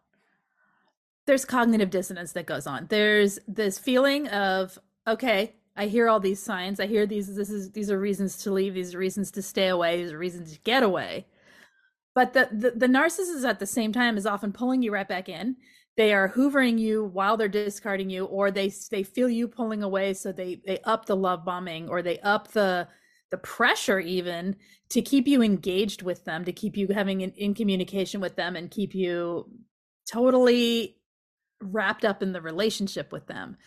There's 1.27 1.45
cognitive 1.45 1.91
dissonance 1.91 2.31
that 2.31 2.47
goes 2.47 2.65
on. 2.65 2.87
There's 2.89 3.37
this 3.47 3.77
feeling 3.77 4.27
of, 4.29 4.79
okay, 5.05 5.53
I 5.77 5.86
hear 5.86 6.10
all 6.10 6.19
these 6.19 6.41
signs. 6.41 6.79
I 6.79 6.88
hear 6.88 7.05
these, 7.05 7.34
this 7.36 7.51
is, 7.51 7.72
these 7.72 7.91
are 7.91 8.00
reasons 8.00 8.38
to 8.38 8.51
leave. 8.51 8.74
These 8.74 8.96
are 8.96 8.98
reasons 8.98 9.29
to 9.31 9.41
stay 9.43 9.67
away. 9.67 10.01
These 10.01 10.12
are 10.12 10.17
reasons 10.17 10.53
to 10.53 10.60
get 10.62 10.81
away. 10.81 11.27
But 12.15 12.34
the, 12.34 12.50
the, 12.51 12.72
the 12.72 12.88
narcissist 12.88 13.48
at 13.48 13.60
the 13.60 13.67
same 13.67 13.93
time 13.93 14.17
is 14.17 14.25
often 14.25 14.51
pulling 14.51 14.81
you 14.81 14.91
right 14.91 15.07
back 15.07 15.29
in. 15.29 15.55
They 15.96 16.13
are 16.13 16.29
hoovering 16.29 16.79
you 16.79 17.05
while 17.05 17.38
they're 17.38 17.48
discarding 17.48 18.10
you, 18.10 18.25
or 18.25 18.50
they, 18.50 18.72
they 18.89 19.03
feel 19.03 19.29
you 19.29 19.48
pulling 19.48 19.84
away. 19.84 20.15
So 20.15 20.31
they, 20.31 20.62
they 20.65 20.79
up 20.79 21.05
the 21.05 21.15
love 21.15 21.46
bombing 21.46 21.89
or 21.89 22.01
they 22.01 22.19
up 22.19 22.50
the, 22.50 22.88
the 23.29 23.38
pressure 23.38 24.00
even 24.00 24.55
to 24.89 25.01
keep 25.01 25.27
you 25.27 25.43
engaged 25.43 26.01
with 26.01 26.25
them, 26.25 26.43
to 26.46 26.51
keep 26.51 26.75
you 26.75 26.88
having 26.88 27.22
in, 27.22 27.31
in 27.31 27.53
communication 27.53 28.19
with 28.19 28.36
them 28.36 28.55
and 28.55 28.72
keep 28.72 28.96
you 28.96 29.50
totally 30.10 30.98
wrapped 31.62 32.05
up 32.05 32.24
in 32.24 32.31
the 32.31 32.41
relationship 32.41 33.12
with 33.12 33.27
them. 33.27 33.57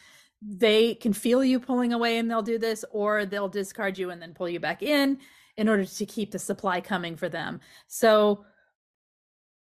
They 0.42 0.94
can 0.94 1.12
feel 1.12 1.44
you 1.44 1.61
pulling 1.61 1.92
away 1.92 2.18
and 2.18 2.30
they'll 2.30 2.42
do 2.42 2.59
this, 2.59 2.85
or 2.90 3.26
they'll 3.26 3.49
discard 3.49 3.99
you 3.99 4.11
and 4.11 4.20
then 4.20 4.35
pull 4.35 4.49
you 4.49 4.61
back 4.61 4.82
in 4.82 5.18
in 5.56 5.68
order 5.68 5.85
to 5.85 6.06
keep 6.06 6.30
the 6.30 6.38
supply 6.38 6.80
coming 6.80 7.16
for 7.16 7.28
them. 7.28 7.61
So 7.87 8.44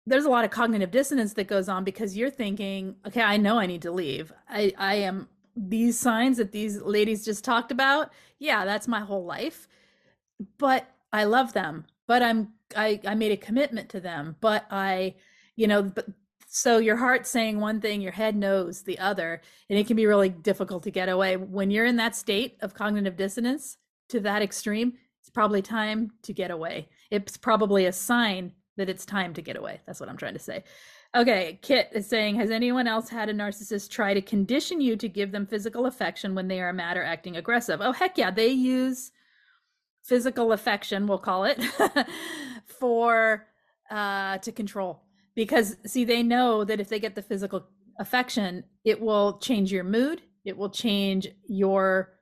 there's 0.06 0.26
a 0.26 0.30
lot 0.30 0.46
of 0.46 0.52
cognitive 0.52 0.92
dissonance 0.92 1.34
that 1.34 1.48
goes 1.48 1.68
on 1.68 1.84
because 1.84 2.16
you're 2.16 2.30
thinking, 2.30 2.96
okay, 3.06 3.22
I 3.22 3.38
know 3.38 3.58
I 3.58 3.66
need 3.66 3.82
to 3.82 3.92
leave. 3.92 4.32
I, 4.48 4.74
I 4.78 4.96
am 4.96 5.28
these 5.56 6.00
signs 6.00 6.38
that 6.38 6.52
these 6.52 6.82
ladies 6.82 7.26
just 7.26 7.44
talked 7.44 7.72
about. 7.72 8.12
Yeah, 8.40 8.64
that's 8.64 8.88
my 8.88 9.02
whole 9.02 9.26
life 9.26 9.68
but 10.58 10.90
I 11.12 11.24
love 11.26 11.54
them. 11.54 11.86
But 12.08 12.22
I'm 12.24 12.54
I 12.76 13.00
I 13.06 13.16
made 13.16 13.32
a 13.32 13.38
commitment 13.38 13.90
to 13.90 14.00
them. 14.00 14.36
But 14.40 14.66
I, 14.72 15.16
you 15.56 15.68
know, 15.68 15.84
but 15.84 16.08
so 16.50 16.78
your 16.78 16.96
heart's 16.96 17.30
saying 17.30 17.60
one 17.60 17.82
thing, 17.82 18.02
your 18.02 18.14
head 18.14 18.36
knows 18.36 18.82
the 18.82 18.98
other, 19.00 19.42
and 19.70 19.78
it 19.78 19.86
can 19.86 19.98
be 19.98 20.06
really 20.06 20.30
difficult 20.30 20.84
to 20.84 20.92
get 20.92 21.10
away 21.10 21.36
when 21.36 21.70
you're 21.70 21.86
in 21.86 21.98
that 21.98 22.16
state 22.16 22.58
of 22.62 22.74
cognitive 22.74 23.18
dissonance 23.18 23.78
to 24.10 24.22
that 24.22 24.42
extreme. 24.42 24.94
It's 25.22 25.30
probably 25.30 25.62
time 25.62 26.12
to 26.24 26.34
get 26.34 26.50
away. 26.50 26.88
It's 27.12 27.36
probably 27.36 27.86
a 27.86 27.92
sign 27.92 28.54
that 28.78 28.90
it's 28.90 29.06
time 29.06 29.34
to 29.34 29.42
get 29.42 29.58
away. 29.58 29.82
That's 29.86 30.00
what 30.00 30.08
I'm 30.08 30.18
trying 30.18 30.36
to 30.36 30.40
say. 30.40 30.64
Okay, 31.16 31.60
Kit 31.62 31.90
is 31.92 32.08
saying, 32.08 32.36
has 32.36 32.50
anyone 32.50 32.88
else 32.88 33.10
had 33.10 33.28
a 33.28 33.34
narcissist 33.34 33.90
try 33.90 34.14
to 34.14 34.22
condition 34.22 34.80
you 34.80 34.96
to 34.96 35.10
give 35.10 35.32
them 35.32 35.46
physical 35.48 35.86
affection 35.86 36.34
when 36.34 36.48
they 36.48 36.62
are 36.62 36.74
mad 36.74 36.96
or 36.96 37.04
acting 37.04 37.36
aggressive? 37.36 37.82
Oh, 37.82 37.92
heck 37.92 38.18
yeah, 38.18 38.32
they 38.32 38.50
use 38.50 39.12
physical 40.08 40.54
affection 40.54 41.06
we'll 41.06 41.18
call 41.18 41.44
it 41.44 41.62
for 42.66 43.46
uh 43.92 44.38
to 44.38 44.54
control 44.54 45.04
because 45.38 45.78
see 45.86 46.04
they 46.04 46.22
know 46.22 46.66
that 46.66 46.82
if 46.82 46.90
they 46.90 47.00
get 47.00 47.16
the 47.16 47.22
physical 47.22 47.66
affection 47.98 48.66
it 48.84 49.00
will 49.00 49.40
change 49.40 49.72
your 49.72 49.86
mood 49.86 50.22
it 50.48 50.58
will 50.58 50.70
change 50.70 51.28
your 51.48 52.14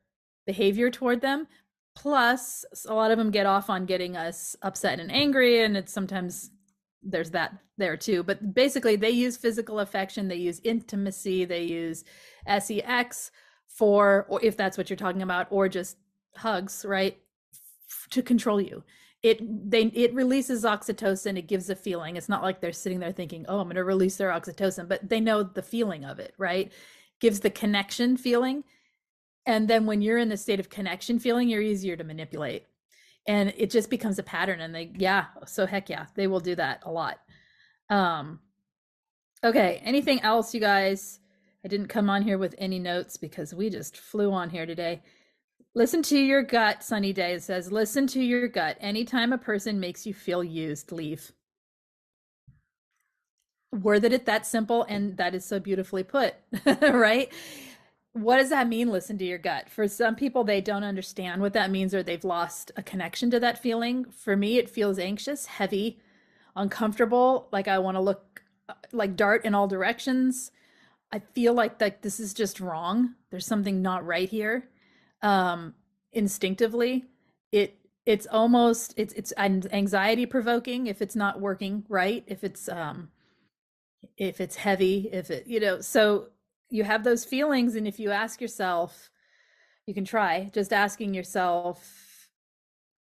behavior 0.45 0.89
toward 0.89 1.21
them. 1.21 1.47
Plus 1.95 2.65
a 2.87 2.93
lot 2.93 3.11
of 3.11 3.17
them 3.17 3.31
get 3.31 3.45
off 3.45 3.69
on 3.69 3.85
getting 3.85 4.17
us 4.17 4.55
upset 4.61 4.99
and 4.99 5.11
angry 5.11 5.63
and 5.63 5.77
it's 5.77 5.93
sometimes 5.93 6.49
there's 7.03 7.31
that 7.31 7.53
there 7.77 7.95
too. 7.95 8.23
But 8.23 8.53
basically 8.53 8.95
they 8.95 9.11
use 9.11 9.37
physical 9.37 9.79
affection 9.79 10.27
they 10.27 10.35
use 10.35 10.59
intimacy 10.63 11.45
they 11.45 11.63
use 11.63 12.03
sex 12.59 13.31
for 13.67 14.25
or 14.27 14.43
if 14.43 14.57
that's 14.57 14.77
what 14.77 14.89
you're 14.89 14.97
talking 14.97 15.21
about 15.21 15.47
or 15.51 15.69
just 15.69 15.97
hugs 16.35 16.83
right 16.87 17.17
to 18.09 18.21
control 18.21 18.59
you 18.59 18.83
it 19.25 19.71
they 19.71 19.85
it 19.85 20.13
releases 20.13 20.63
oxytocin 20.63 21.35
it 21.35 21.47
gives 21.47 21.71
a 21.71 21.75
feeling. 21.75 22.15
It's 22.15 22.29
not 22.29 22.43
like 22.43 22.61
they're 22.61 22.71
sitting 22.71 22.99
there 22.99 23.11
thinking 23.11 23.43
oh 23.49 23.59
i'm 23.59 23.65
going 23.65 23.75
to 23.75 23.83
release 23.83 24.17
their 24.17 24.29
oxytocin 24.29 24.87
but 24.87 25.09
they 25.09 25.19
know 25.19 25.41
the 25.41 25.63
feeling 25.63 26.05
of 26.05 26.19
it 26.19 26.35
right? 26.37 26.71
Gives 27.19 27.39
the 27.39 27.49
connection 27.49 28.17
feeling. 28.17 28.63
And 29.47 29.67
then 29.67 29.87
when 29.87 30.03
you're 30.03 30.19
in 30.19 30.29
the 30.29 30.37
state 30.37 30.59
of 30.59 30.69
connection 30.69 31.17
feeling 31.17 31.49
you're 31.49 31.61
easier 31.61 31.95
to 31.97 32.03
manipulate. 32.03 32.67
And 33.27 33.51
it 33.57 33.71
just 33.71 33.89
becomes 33.89 34.19
a 34.19 34.23
pattern 34.23 34.61
and 34.61 34.75
they 34.75 34.91
yeah 34.95 35.25
so 35.47 35.65
heck 35.65 35.89
yeah 35.89 36.05
they 36.13 36.27
will 36.27 36.39
do 36.39 36.53
that 36.55 36.83
a 36.83 36.91
lot. 36.91 37.19
Um 37.89 38.39
okay 39.43 39.81
anything 39.83 40.21
else 40.21 40.53
you 40.53 40.59
guys? 40.59 41.19
I 41.63 41.67
didn't 41.67 41.87
come 41.87 42.11
on 42.11 42.21
here 42.21 42.37
with 42.37 42.53
any 42.59 42.77
notes 42.77 43.17
because 43.17 43.55
we 43.55 43.71
just 43.71 43.97
flew 43.97 44.31
on 44.31 44.51
here 44.51 44.67
today 44.67 45.01
Listen 45.77 46.01
to 46.03 46.17
your 46.17 46.41
gut, 46.41 46.85
Sunny 46.85 47.11
Day 47.11 47.37
says, 47.37 47.69
listen 47.69 48.07
to 48.07 48.23
your 48.23 48.47
gut. 48.47 48.77
Anytime 48.79 49.33
a 49.33 49.37
person 49.37 49.77
makes 49.77 50.05
you 50.05 50.13
feel 50.13 50.41
used, 50.41 50.93
leave. 50.93 51.33
Worded 53.73 54.13
it 54.13 54.25
that 54.25 54.45
simple, 54.45 54.83
and 54.83 55.17
that 55.17 55.35
is 55.35 55.43
so 55.43 55.59
beautifully 55.59 56.01
put, 56.01 56.35
right? 56.81 57.29
What 58.13 58.37
does 58.37 58.51
that 58.51 58.69
mean, 58.69 58.89
listen 58.89 59.17
to 59.17 59.25
your 59.25 59.37
gut? 59.37 59.69
For 59.69 59.85
some 59.89 60.15
people, 60.15 60.45
they 60.45 60.61
don't 60.61 60.85
understand 60.85 61.41
what 61.41 61.51
that 61.51 61.71
means 61.71 61.93
or 61.93 62.01
they've 62.01 62.23
lost 62.23 62.71
a 62.77 62.81
connection 62.81 63.29
to 63.31 63.39
that 63.41 63.61
feeling. 63.61 64.05
For 64.05 64.37
me, 64.37 64.57
it 64.57 64.69
feels 64.69 64.97
anxious, 64.97 65.45
heavy, 65.45 65.99
uncomfortable, 66.55 67.49
like 67.51 67.67
I 67.67 67.79
want 67.79 67.95
to 67.95 68.01
look 68.01 68.43
uh, 68.69 68.75
like 68.93 69.17
dart 69.17 69.43
in 69.43 69.53
all 69.53 69.67
directions. 69.67 70.51
I 71.11 71.19
feel 71.19 71.53
like 71.53 71.79
that 71.79 72.01
this 72.01 72.17
is 72.17 72.33
just 72.33 72.61
wrong. 72.61 73.15
There's 73.29 73.45
something 73.45 73.81
not 73.81 74.05
right 74.05 74.29
here 74.29 74.69
um 75.25 75.73
instinctively 76.13 77.03
it 77.51 77.77
it's 78.05 78.27
almost 78.27 78.93
it's 78.95 79.13
it's 79.13 79.33
anxiety 79.37 80.25
provoking 80.25 80.85
if 80.87 81.01
it's 81.01 81.15
not 81.15 81.41
working 81.41 81.83
right 81.89 82.23
if 82.27 82.43
it's 82.43 82.69
um 82.69 83.09
if 84.17 84.39
it's 84.39 84.55
heavy 84.55 85.09
if 85.11 85.31
it 85.31 85.47
you 85.47 85.59
know 85.59 85.81
so 85.81 86.27
you 86.69 86.83
have 86.83 87.03
those 87.03 87.25
feelings 87.25 87.75
and 87.75 87.87
if 87.87 87.99
you 87.99 88.11
ask 88.11 88.39
yourself 88.39 89.09
you 89.87 89.93
can 89.93 90.05
try 90.05 90.49
just 90.53 90.71
asking 90.71 91.13
yourself 91.13 92.29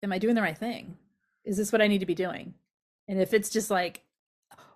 am 0.03 0.11
i 0.11 0.17
doing 0.17 0.35
the 0.35 0.41
right 0.41 0.57
thing? 0.57 0.97
Is 1.43 1.57
this 1.57 1.71
what 1.71 1.81
i 1.81 1.87
need 1.87 1.99
to 1.99 2.05
be 2.05 2.15
doing? 2.15 2.53
And 3.07 3.19
if 3.19 3.33
it's 3.33 3.49
just 3.49 3.71
like 3.71 4.03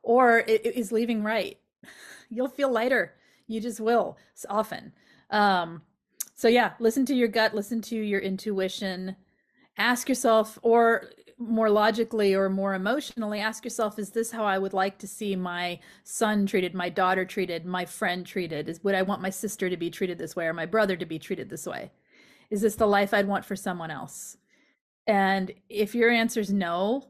or 0.02 0.40
it, 0.40 0.66
it 0.66 0.76
is 0.76 0.92
leaving 0.92 1.24
right? 1.24 1.58
You'll 2.30 2.48
feel 2.48 2.72
lighter. 2.72 3.14
You 3.48 3.62
just 3.62 3.80
will 3.80 4.18
often. 4.50 4.94
Um 5.30 5.84
so 6.36 6.48
yeah 6.48 6.74
listen 6.80 7.06
to 7.06 7.16
your 7.16 7.28
gut 7.28 7.56
listen 7.56 7.82
to 7.82 7.96
your 7.96 8.20
intuition. 8.20 9.16
Ask 9.78 10.08
yourself 10.08 10.58
or 10.62 11.10
more 11.38 11.70
logically 11.70 12.34
or 12.34 12.50
more 12.50 12.76
emotionally 12.76 13.42
ask 13.42 13.66
yourself 13.66 14.00
is 14.00 14.12
this 14.12 14.32
how 14.32 14.46
i 14.46 14.58
would 14.58 14.72
like 14.72 14.98
to 14.98 15.06
see 15.06 15.36
my 15.36 15.78
son 16.06 16.46
treated 16.46 16.74
my 16.74 16.88
daughter 16.88 17.26
treated 17.26 17.66
my 17.66 17.86
friend 17.86 18.26
treated? 18.26 18.70
Is 18.70 18.84
would 18.84 18.96
i 18.96 19.02
want 19.02 19.22
my 19.22 19.30
sister 19.30 19.70
to 19.70 19.78
be 19.78 19.90
treated 19.90 20.18
this 20.18 20.36
way 20.36 20.46
or 20.46 20.54
my 20.54 20.66
brother 20.66 20.96
to 20.96 21.06
be 21.06 21.20
treated 21.20 21.50
this 21.50 21.66
way? 21.66 21.92
Is 22.50 22.62
this 22.62 22.76
the 22.76 22.88
life 22.88 23.14
i'd 23.14 23.28
want 23.28 23.46
for 23.46 23.56
someone 23.56 23.92
else? 23.92 24.38
And 25.08 25.52
if 25.70 25.94
your 25.94 26.10
answer 26.10 26.40
is 26.40 26.54
no 26.54 27.10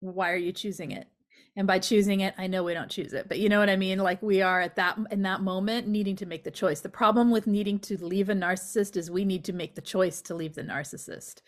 why 0.00 0.30
are 0.30 0.36
you 0.36 0.52
choosing 0.52 0.90
it 0.92 1.08
and 1.56 1.66
by 1.66 1.78
choosing 1.78 2.20
it 2.20 2.34
i 2.38 2.46
know 2.46 2.62
we 2.62 2.74
don't 2.74 2.90
choose 2.90 3.12
it 3.12 3.28
but 3.28 3.38
you 3.38 3.48
know 3.48 3.58
what 3.58 3.70
i 3.70 3.76
mean? 3.76 3.98
Like 3.98 4.22
we 4.22 4.42
are 4.42 4.60
at 4.60 4.76
that 4.76 4.98
in 5.10 5.22
that 5.22 5.42
moment 5.42 5.88
needing 5.88 6.16
to 6.16 6.26
make 6.26 6.44
the 6.44 6.50
choice. 6.50 6.80
The 6.80 6.88
problem 6.88 7.30
with 7.30 7.46
needing 7.46 7.78
to 7.80 8.02
leave 8.04 8.28
a 8.28 8.34
narcissist 8.34 8.96
is 8.96 9.10
we 9.10 9.24
need 9.24 9.44
to 9.44 9.52
make 9.52 9.74
the 9.74 9.80
choice 9.80 10.22
to 10.22 10.34
leave 10.34 10.54
the 10.54 10.62
narcissist. 10.62 11.42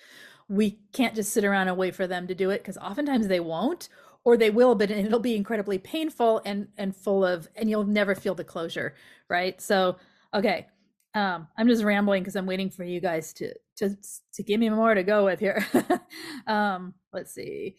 We 0.48 0.78
can't 0.92 1.14
just 1.14 1.32
sit 1.32 1.44
around 1.44 1.68
and 1.68 1.76
wait 1.76 1.94
for 1.94 2.06
them 2.06 2.26
to 2.26 2.34
do 2.34 2.50
it 2.50 2.58
because 2.58 2.78
oftentimes 2.78 3.28
they 3.28 3.40
won't 3.40 3.88
or 4.24 4.36
they 4.36 4.50
will 4.50 4.74
but 4.74 4.90
it'll 4.90 5.20
be 5.20 5.36
incredibly 5.36 5.78
painful 5.78 6.42
and 6.44 6.68
and 6.76 6.96
full 6.96 7.24
of 7.24 7.48
and 7.56 7.70
you'll 7.70 7.84
never 7.84 8.14
feel 8.14 8.34
the 8.34 8.44
closure 8.44 8.94
right? 9.28 9.60
So 9.60 9.96
okay 10.34 10.66
um 11.14 11.48
i'm 11.56 11.66
just 11.66 11.82
rambling 11.82 12.22
because 12.22 12.36
i'm 12.36 12.44
waiting 12.44 12.68
for 12.68 12.84
you 12.84 13.00
guys 13.00 13.32
to 13.32 13.54
to 13.76 13.96
to 14.34 14.42
give 14.42 14.60
me 14.60 14.68
more 14.68 14.94
to 14.94 15.02
go 15.02 15.24
with 15.24 15.40
here. 15.40 15.66
Um 16.46 16.94
let's 17.12 17.32
see. 17.34 17.76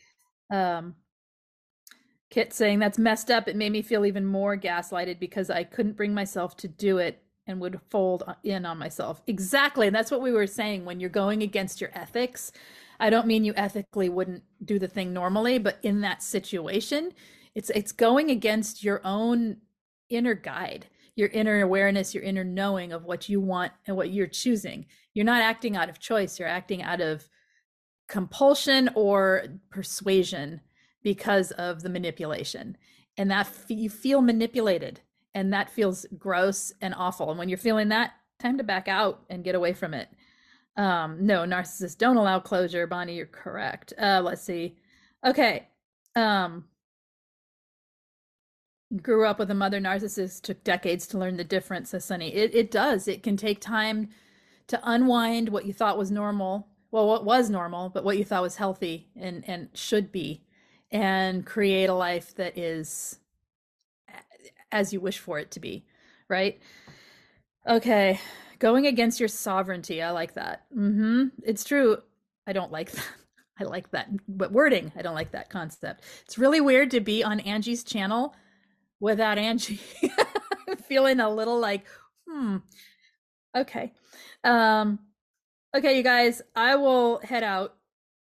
Um 0.51 0.95
Kit 2.29 2.53
saying 2.53 2.79
that's 2.79 2.99
messed 2.99 3.31
up. 3.31 3.47
It 3.47 3.55
made 3.55 3.71
me 3.71 3.81
feel 3.81 4.05
even 4.05 4.25
more 4.25 4.55
gaslighted 4.55 5.19
because 5.19 5.49
I 5.49 5.63
couldn't 5.63 5.97
bring 5.97 6.13
myself 6.13 6.55
to 6.57 6.67
do 6.67 6.99
it 6.99 7.23
and 7.47 7.59
would 7.59 7.79
fold 7.89 8.23
uh, 8.27 8.35
in 8.43 8.65
on 8.65 8.77
myself. 8.77 9.21
Exactly. 9.25 9.87
And 9.87 9.95
that's 9.95 10.11
what 10.11 10.21
we 10.21 10.31
were 10.31 10.45
saying 10.45 10.85
when 10.85 10.99
you're 10.99 11.09
going 11.09 11.41
against 11.41 11.81
your 11.81 11.89
ethics. 11.93 12.51
I 12.99 13.09
don't 13.09 13.25
mean 13.25 13.43
you 13.43 13.53
ethically 13.55 14.09
wouldn't 14.09 14.43
do 14.63 14.77
the 14.77 14.87
thing 14.87 15.11
normally, 15.11 15.57
but 15.57 15.79
in 15.81 16.01
that 16.01 16.21
situation, 16.21 17.13
it's 17.55 17.71
it's 17.71 17.91
going 17.91 18.29
against 18.29 18.83
your 18.83 19.01
own 19.03 19.57
inner 20.09 20.35
guide, 20.35 20.85
your 21.15 21.29
inner 21.29 21.61
awareness, 21.61 22.13
your 22.13 22.23
inner 22.23 22.43
knowing 22.43 22.93
of 22.93 23.05
what 23.05 23.27
you 23.27 23.41
want 23.41 23.71
and 23.87 23.97
what 23.97 24.11
you're 24.11 24.27
choosing. 24.27 24.85
You're 25.15 25.25
not 25.25 25.41
acting 25.41 25.75
out 25.75 25.89
of 25.89 25.99
choice, 25.99 26.37
you're 26.37 26.47
acting 26.47 26.83
out 26.83 27.01
of 27.01 27.27
compulsion 28.07 28.89
or 28.95 29.45
persuasion 29.71 30.61
because 31.03 31.51
of 31.51 31.81
the 31.81 31.89
manipulation. 31.89 32.77
And 33.17 33.29
that 33.31 33.47
f- 33.47 33.65
you 33.69 33.89
feel 33.89 34.21
manipulated 34.21 35.01
and 35.33 35.53
that 35.53 35.69
feels 35.69 36.05
gross 36.17 36.71
and 36.81 36.93
awful. 36.95 37.29
And 37.29 37.37
when 37.37 37.49
you're 37.49 37.57
feeling 37.57 37.89
that 37.89 38.11
time 38.39 38.57
to 38.57 38.63
back 38.63 38.87
out 38.87 39.23
and 39.29 39.43
get 39.43 39.55
away 39.55 39.73
from 39.73 39.93
it. 39.93 40.09
Um 40.77 41.25
no 41.25 41.39
narcissists 41.41 41.97
don't 41.97 42.17
allow 42.17 42.39
closure 42.39 42.87
bonnie 42.87 43.15
you're 43.15 43.25
correct. 43.25 43.93
Uh 43.97 44.21
let's 44.23 44.41
see. 44.41 44.77
Okay 45.25 45.67
um 46.15 46.65
grew 49.01 49.25
up 49.25 49.37
with 49.37 49.51
a 49.51 49.55
mother 49.55 49.79
narcissist 49.79 50.41
took 50.41 50.63
decades 50.63 51.05
to 51.07 51.17
learn 51.17 51.37
the 51.37 51.43
difference 51.43 51.89
says 51.91 52.05
sunny. 52.05 52.33
It, 52.33 52.55
it 52.55 52.71
does. 52.71 53.07
It 53.07 53.23
can 53.23 53.37
take 53.37 53.61
time 53.61 54.09
to 54.67 54.79
unwind 54.83 55.49
what 55.49 55.65
you 55.65 55.73
thought 55.73 55.97
was 55.97 56.11
normal 56.11 56.67
well 56.91 57.07
what 57.07 57.25
was 57.25 57.49
normal 57.49 57.89
but 57.89 58.03
what 58.03 58.17
you 58.17 58.23
thought 58.23 58.41
was 58.41 58.55
healthy 58.55 59.09
and 59.15 59.43
and 59.47 59.69
should 59.73 60.11
be 60.11 60.43
and 60.91 61.45
create 61.45 61.89
a 61.89 61.93
life 61.93 62.35
that 62.35 62.57
is 62.57 63.19
as 64.71 64.93
you 64.93 64.99
wish 64.99 65.17
for 65.19 65.39
it 65.39 65.51
to 65.51 65.59
be, 65.59 65.85
right? 66.29 66.59
Okay, 67.67 68.19
going 68.59 68.87
against 68.87 69.19
your 69.19 69.29
sovereignty. 69.29 70.01
I 70.01 70.11
like 70.11 70.35
that. 70.35 70.65
Mm-hmm. 70.75 71.25
It's 71.43 71.63
true. 71.63 71.97
I 72.47 72.53
don't 72.53 72.71
like 72.71 72.91
that. 72.91 73.05
I 73.59 73.65
like 73.65 73.91
that, 73.91 74.09
but 74.27 74.53
wording. 74.53 74.91
I 74.95 75.01
don't 75.01 75.15
like 75.15 75.31
that 75.31 75.49
concept. 75.49 76.05
It's 76.23 76.37
really 76.37 76.61
weird 76.61 76.91
to 76.91 77.01
be 77.01 77.25
on 77.25 77.41
Angie's 77.41 77.83
channel 77.83 78.33
without 79.01 79.37
Angie. 79.37 79.81
Feeling 80.87 81.19
a 81.19 81.29
little 81.29 81.59
like, 81.59 81.85
hmm. 82.25 82.57
Okay. 83.53 83.91
Um, 84.45 84.99
okay, 85.75 85.97
you 85.97 86.03
guys, 86.03 86.41
I 86.55 86.77
will 86.77 87.19
head 87.19 87.43
out 87.43 87.75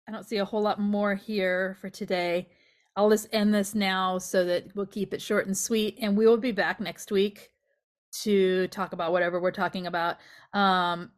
I 0.08 0.12
don't 0.12 0.26
see 0.26 0.36
a 0.36 0.44
whole 0.44 0.62
lot 0.62 0.80
more 0.80 1.14
here 1.14 1.76
for 1.80 1.90
today. 1.90 2.48
I'll 2.94 3.10
just 3.10 3.28
end 3.32 3.52
this 3.52 3.74
now 3.74 4.18
so 4.18 4.44
that 4.44 4.74
we'll 4.74 4.86
keep 4.86 5.12
it 5.12 5.20
short 5.20 5.46
and 5.46 5.56
sweet. 5.56 5.98
And 6.00 6.16
we 6.16 6.26
will 6.26 6.36
be 6.36 6.52
back 6.52 6.80
next 6.80 7.10
week 7.10 7.50
to 8.22 8.68
talk 8.68 8.92
about 8.92 9.12
whatever 9.12 9.40
we're 9.40 9.50
talking 9.50 9.86
about. 9.86 10.16
Um, 10.52 11.10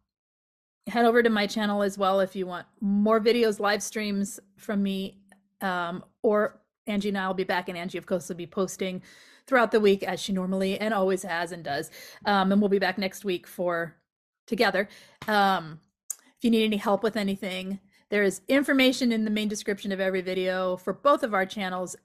head 0.89 1.05
over 1.05 1.23
to 1.23 1.31
my 1.31 1.47
channel 1.47 1.83
as 1.83 1.99
well 1.99 2.21
if 2.21 2.35
you 2.35 2.47
want 2.47 2.67
more 2.81 3.21
videos, 3.21 3.61
live 3.61 3.83
streams 3.83 4.41
from 4.57 4.83
me, 4.83 5.19
um, 5.61 6.03
or 6.23 6.61
Angie 6.87 7.11
and 7.11 7.19
I 7.19 7.27
will 7.27 7.35
be 7.35 7.45
back, 7.45 7.69
and 7.69 7.77
Angie, 7.77 7.99
of 7.99 8.07
course, 8.07 8.29
will 8.29 8.37
be 8.37 8.47
posting 8.47 9.03
throughout 9.47 9.71
the 9.71 9.81
week 9.81 10.03
as 10.03 10.21
she 10.21 10.33
normally 10.33 10.79
and 10.79 10.95
always 10.95 11.23
has 11.23 11.53
and 11.53 11.63
does. 11.63 11.91
Um, 12.25 12.53
and 12.53 12.61
we'll 12.61 12.71
be 12.71 12.79
back 12.79 12.99
next 12.99 13.25
week 13.25 13.47
for 13.47 13.95
together. 14.47 14.89
Um, 15.27 15.81
if 16.11 16.43
you 16.45 16.51
need 16.51 16.65
any 16.65 16.77
help 16.77 17.03
with 17.03 17.17
anything, 17.17 17.81
there 18.11 18.23
is 18.23 18.41
information 18.49 19.13
in 19.13 19.25
the 19.25 19.31
main 19.31 19.49
description 19.49 19.93
of 19.93 20.01
every 20.01 20.23
video 20.23 20.77
for 20.77 20.93
both 20.93 21.23
of 21.23 21.35
our 21.35 21.45
channels 21.45 21.97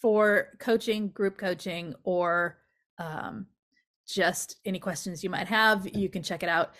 for 0.00 0.50
coaching, 0.58 1.08
group 1.08 1.38
coaching, 1.38 1.94
or 2.04 2.58
um, 2.98 3.46
just 4.06 4.56
any 4.64 4.78
questions 4.78 5.24
you 5.24 5.30
might 5.30 5.48
have. 5.48 5.88
You 5.94 6.08
can 6.08 6.22
check 6.22 6.42
it 6.42 6.48
out. 6.48 6.74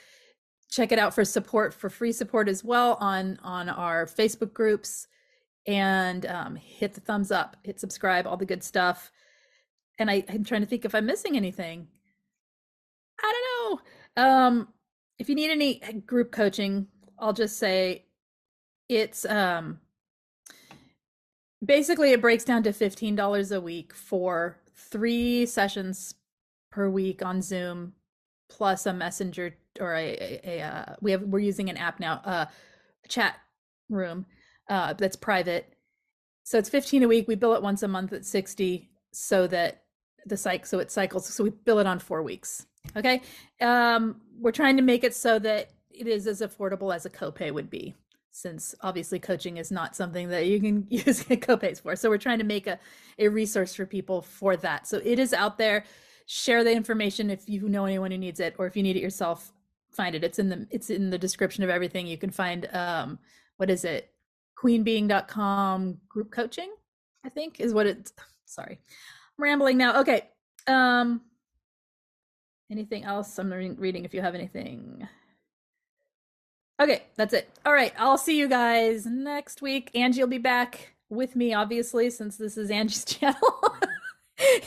Check 0.71 0.93
it 0.93 0.99
out 0.99 1.15
for 1.15 1.25
support, 1.25 1.73
for 1.73 1.89
free 1.89 2.13
support 2.13 2.49
as 2.49 2.63
well 2.63 2.99
on 3.01 3.39
on 3.43 3.69
our 3.71 4.05
Facebook 4.05 4.53
groups, 4.53 5.09
and 5.67 6.27
um, 6.27 6.57
hit 6.57 6.95
the 6.95 7.01
thumbs 7.01 7.33
up, 7.33 7.57
hit 7.63 7.81
subscribe, 7.81 8.27
all 8.27 8.37
the 8.37 8.45
good 8.45 8.63
stuff. 8.63 9.11
And 9.99 10.11
I, 10.11 10.25
I'm 10.29 10.45
trying 10.45 10.61
to 10.61 10.67
think 10.67 10.85
if 10.85 10.95
I'm 10.95 11.07
missing 11.07 11.37
anything. 11.37 11.89
I 13.21 13.33
don't 13.33 13.81
know. 14.17 14.23
Um, 14.23 14.69
if 15.19 15.29
you 15.29 15.35
need 15.35 15.51
any 15.51 15.81
group 16.07 16.31
coaching, 16.31 16.87
I'll 17.19 17.33
just 17.33 17.57
say 17.57 18.05
it's 18.89 19.25
um 19.27 19.79
basically 21.65 22.13
it 22.13 22.21
breaks 22.21 22.45
down 22.45 22.63
to 22.63 22.71
$15 22.71 23.57
a 23.57 23.61
week 23.61 23.95
for 23.95 24.59
three 24.75 25.47
sessions 25.47 26.15
per 26.71 26.89
week 26.89 27.23
on 27.25 27.43
zoom 27.43 27.95
plus 28.49 28.87
a 28.87 28.93
messenger 28.93 29.55
or 29.81 29.95
a, 29.95 30.41
a, 30.45 30.59
a 30.59 30.63
uh, 30.63 30.95
we 31.01 31.11
have 31.11 31.23
we're 31.23 31.39
using 31.39 31.69
an 31.69 31.77
app 31.77 32.01
now 32.01 32.21
uh 32.25 32.47
a 33.05 33.09
chat 33.09 33.37
room 33.89 34.27
uh 34.69 34.93
that's 34.95 35.17
private. 35.17 35.75
So 36.45 36.59
it's 36.59 36.71
15 36.71 37.03
a 37.03 37.09
week 37.09 37.29
we 37.29 37.35
bill 37.35 37.55
it 37.55 37.63
once 37.63 37.83
a 37.83 37.89
month 37.89 38.13
at 38.13 38.25
60 38.25 38.89
so 39.13 39.47
that 39.49 39.83
the 40.27 40.37
cycle 40.37 40.67
so 40.67 40.79
it 40.79 40.91
cycles 40.91 41.27
so 41.27 41.45
we 41.45 41.51
bill 41.51 41.79
it 41.79 41.87
on 41.87 41.99
four 41.99 42.23
weeks 42.23 42.67
okay? 42.97 43.21
Um 43.61 44.21
we're 44.39 44.53
trying 44.53 44.77
to 44.77 44.83
make 44.83 45.05
it 45.05 45.15
so 45.15 45.39
that 45.41 45.71
it 45.91 46.07
is 46.07 46.27
as 46.27 46.41
affordable 46.41 46.95
as 46.95 47.05
a 47.05 47.11
copay 47.11 47.53
would 47.53 47.69
be 47.69 47.95
since 48.39 48.75
obviously 48.83 49.19
coaching 49.19 49.57
is 49.57 49.71
not 49.71 49.97
something 49.97 50.29
that 50.29 50.47
you 50.47 50.61
can 50.61 50.87
use 50.91 51.25
copays 51.25 51.83
for. 51.83 51.97
So 51.97 52.09
we're 52.09 52.19
trying 52.19 52.39
to 52.39 52.45
make 52.45 52.67
a, 52.67 52.79
a 53.19 53.29
resource 53.29 53.75
for 53.75 53.85
people 53.85 54.23
for 54.23 54.57
that. 54.59 54.87
So 54.87 55.01
it 55.05 55.19
is 55.19 55.33
out 55.33 55.59
there. 55.59 55.85
Share 56.27 56.63
the 56.63 56.73
information 56.73 57.31
if 57.31 57.49
you 57.49 57.69
know 57.69 57.85
anyone 57.85 58.11
who 58.11 58.19
needs 58.19 58.39
it, 58.39 58.55
or 58.59 58.67
if 58.67 58.77
you 58.77 58.83
need 58.83 58.97
it 58.97 59.03
yourself, 59.03 59.53
find 59.91 60.15
it. 60.15 60.23
It's 60.23 60.39
in 60.39 60.49
the 60.51 60.67
it's 60.71 60.91
in 60.91 61.11
the 61.11 61.19
description 61.19 61.65
of 61.65 61.71
everything. 61.71 62.07
You 62.07 62.19
can 62.19 62.31
find 62.31 62.69
um 62.75 63.19
what 63.57 63.71
is 63.71 63.85
it? 63.85 64.13
queenbeeing.com 64.63 65.99
group 66.09 66.33
coaching, 66.33 66.71
I 67.25 67.29
think 67.29 67.61
is 67.61 67.73
what 67.73 67.87
it's 67.87 68.13
sorry. 68.45 68.79
I'm 69.39 69.43
rambling 69.43 69.79
now. 69.79 70.01
Okay. 70.01 70.29
Um 70.67 71.23
anything 72.71 73.05
else? 73.05 73.39
I'm 73.39 73.51
reading 73.51 74.05
if 74.05 74.13
you 74.13 74.21
have 74.21 74.35
anything. 74.35 75.09
Okay, 76.81 77.03
that's 77.17 77.35
it. 77.35 77.51
All 77.67 77.73
right, 77.73 77.93
I'll 77.99 78.19
see 78.19 78.39
you 78.39 78.49
guys 78.49 79.05
next 79.05 79.63
week. 79.63 79.91
Angie 79.95 80.21
will 80.21 80.29
be 80.29 80.39
back 80.39 80.95
with 81.11 81.35
me, 81.35 81.53
obviously, 81.53 82.09
since 82.11 82.37
this 82.37 82.57
is 82.57 82.71
Angie's 82.71 83.05
channel. 83.07 83.77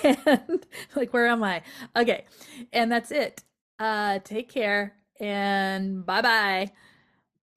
and 0.04 0.66
like, 0.96 1.14
where 1.14 1.28
am 1.28 1.44
I? 1.44 1.62
Okay, 1.96 2.26
and 2.74 2.92
that's 2.92 3.12
it. 3.12 3.44
Uh, 3.80 4.20
take 4.24 4.50
care 4.50 4.94
and 5.20 6.06
bye 6.06 6.22
bye. 6.22 6.72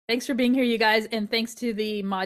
Thanks 0.09 0.27
for 0.27 0.35
being 0.35 0.55
here, 0.55 0.65
you 0.65 0.79
guys, 0.79 1.07
and 1.07 1.31
thanks 1.31 1.55
to 1.57 1.73
the 1.73 2.03
mod. 2.03 2.23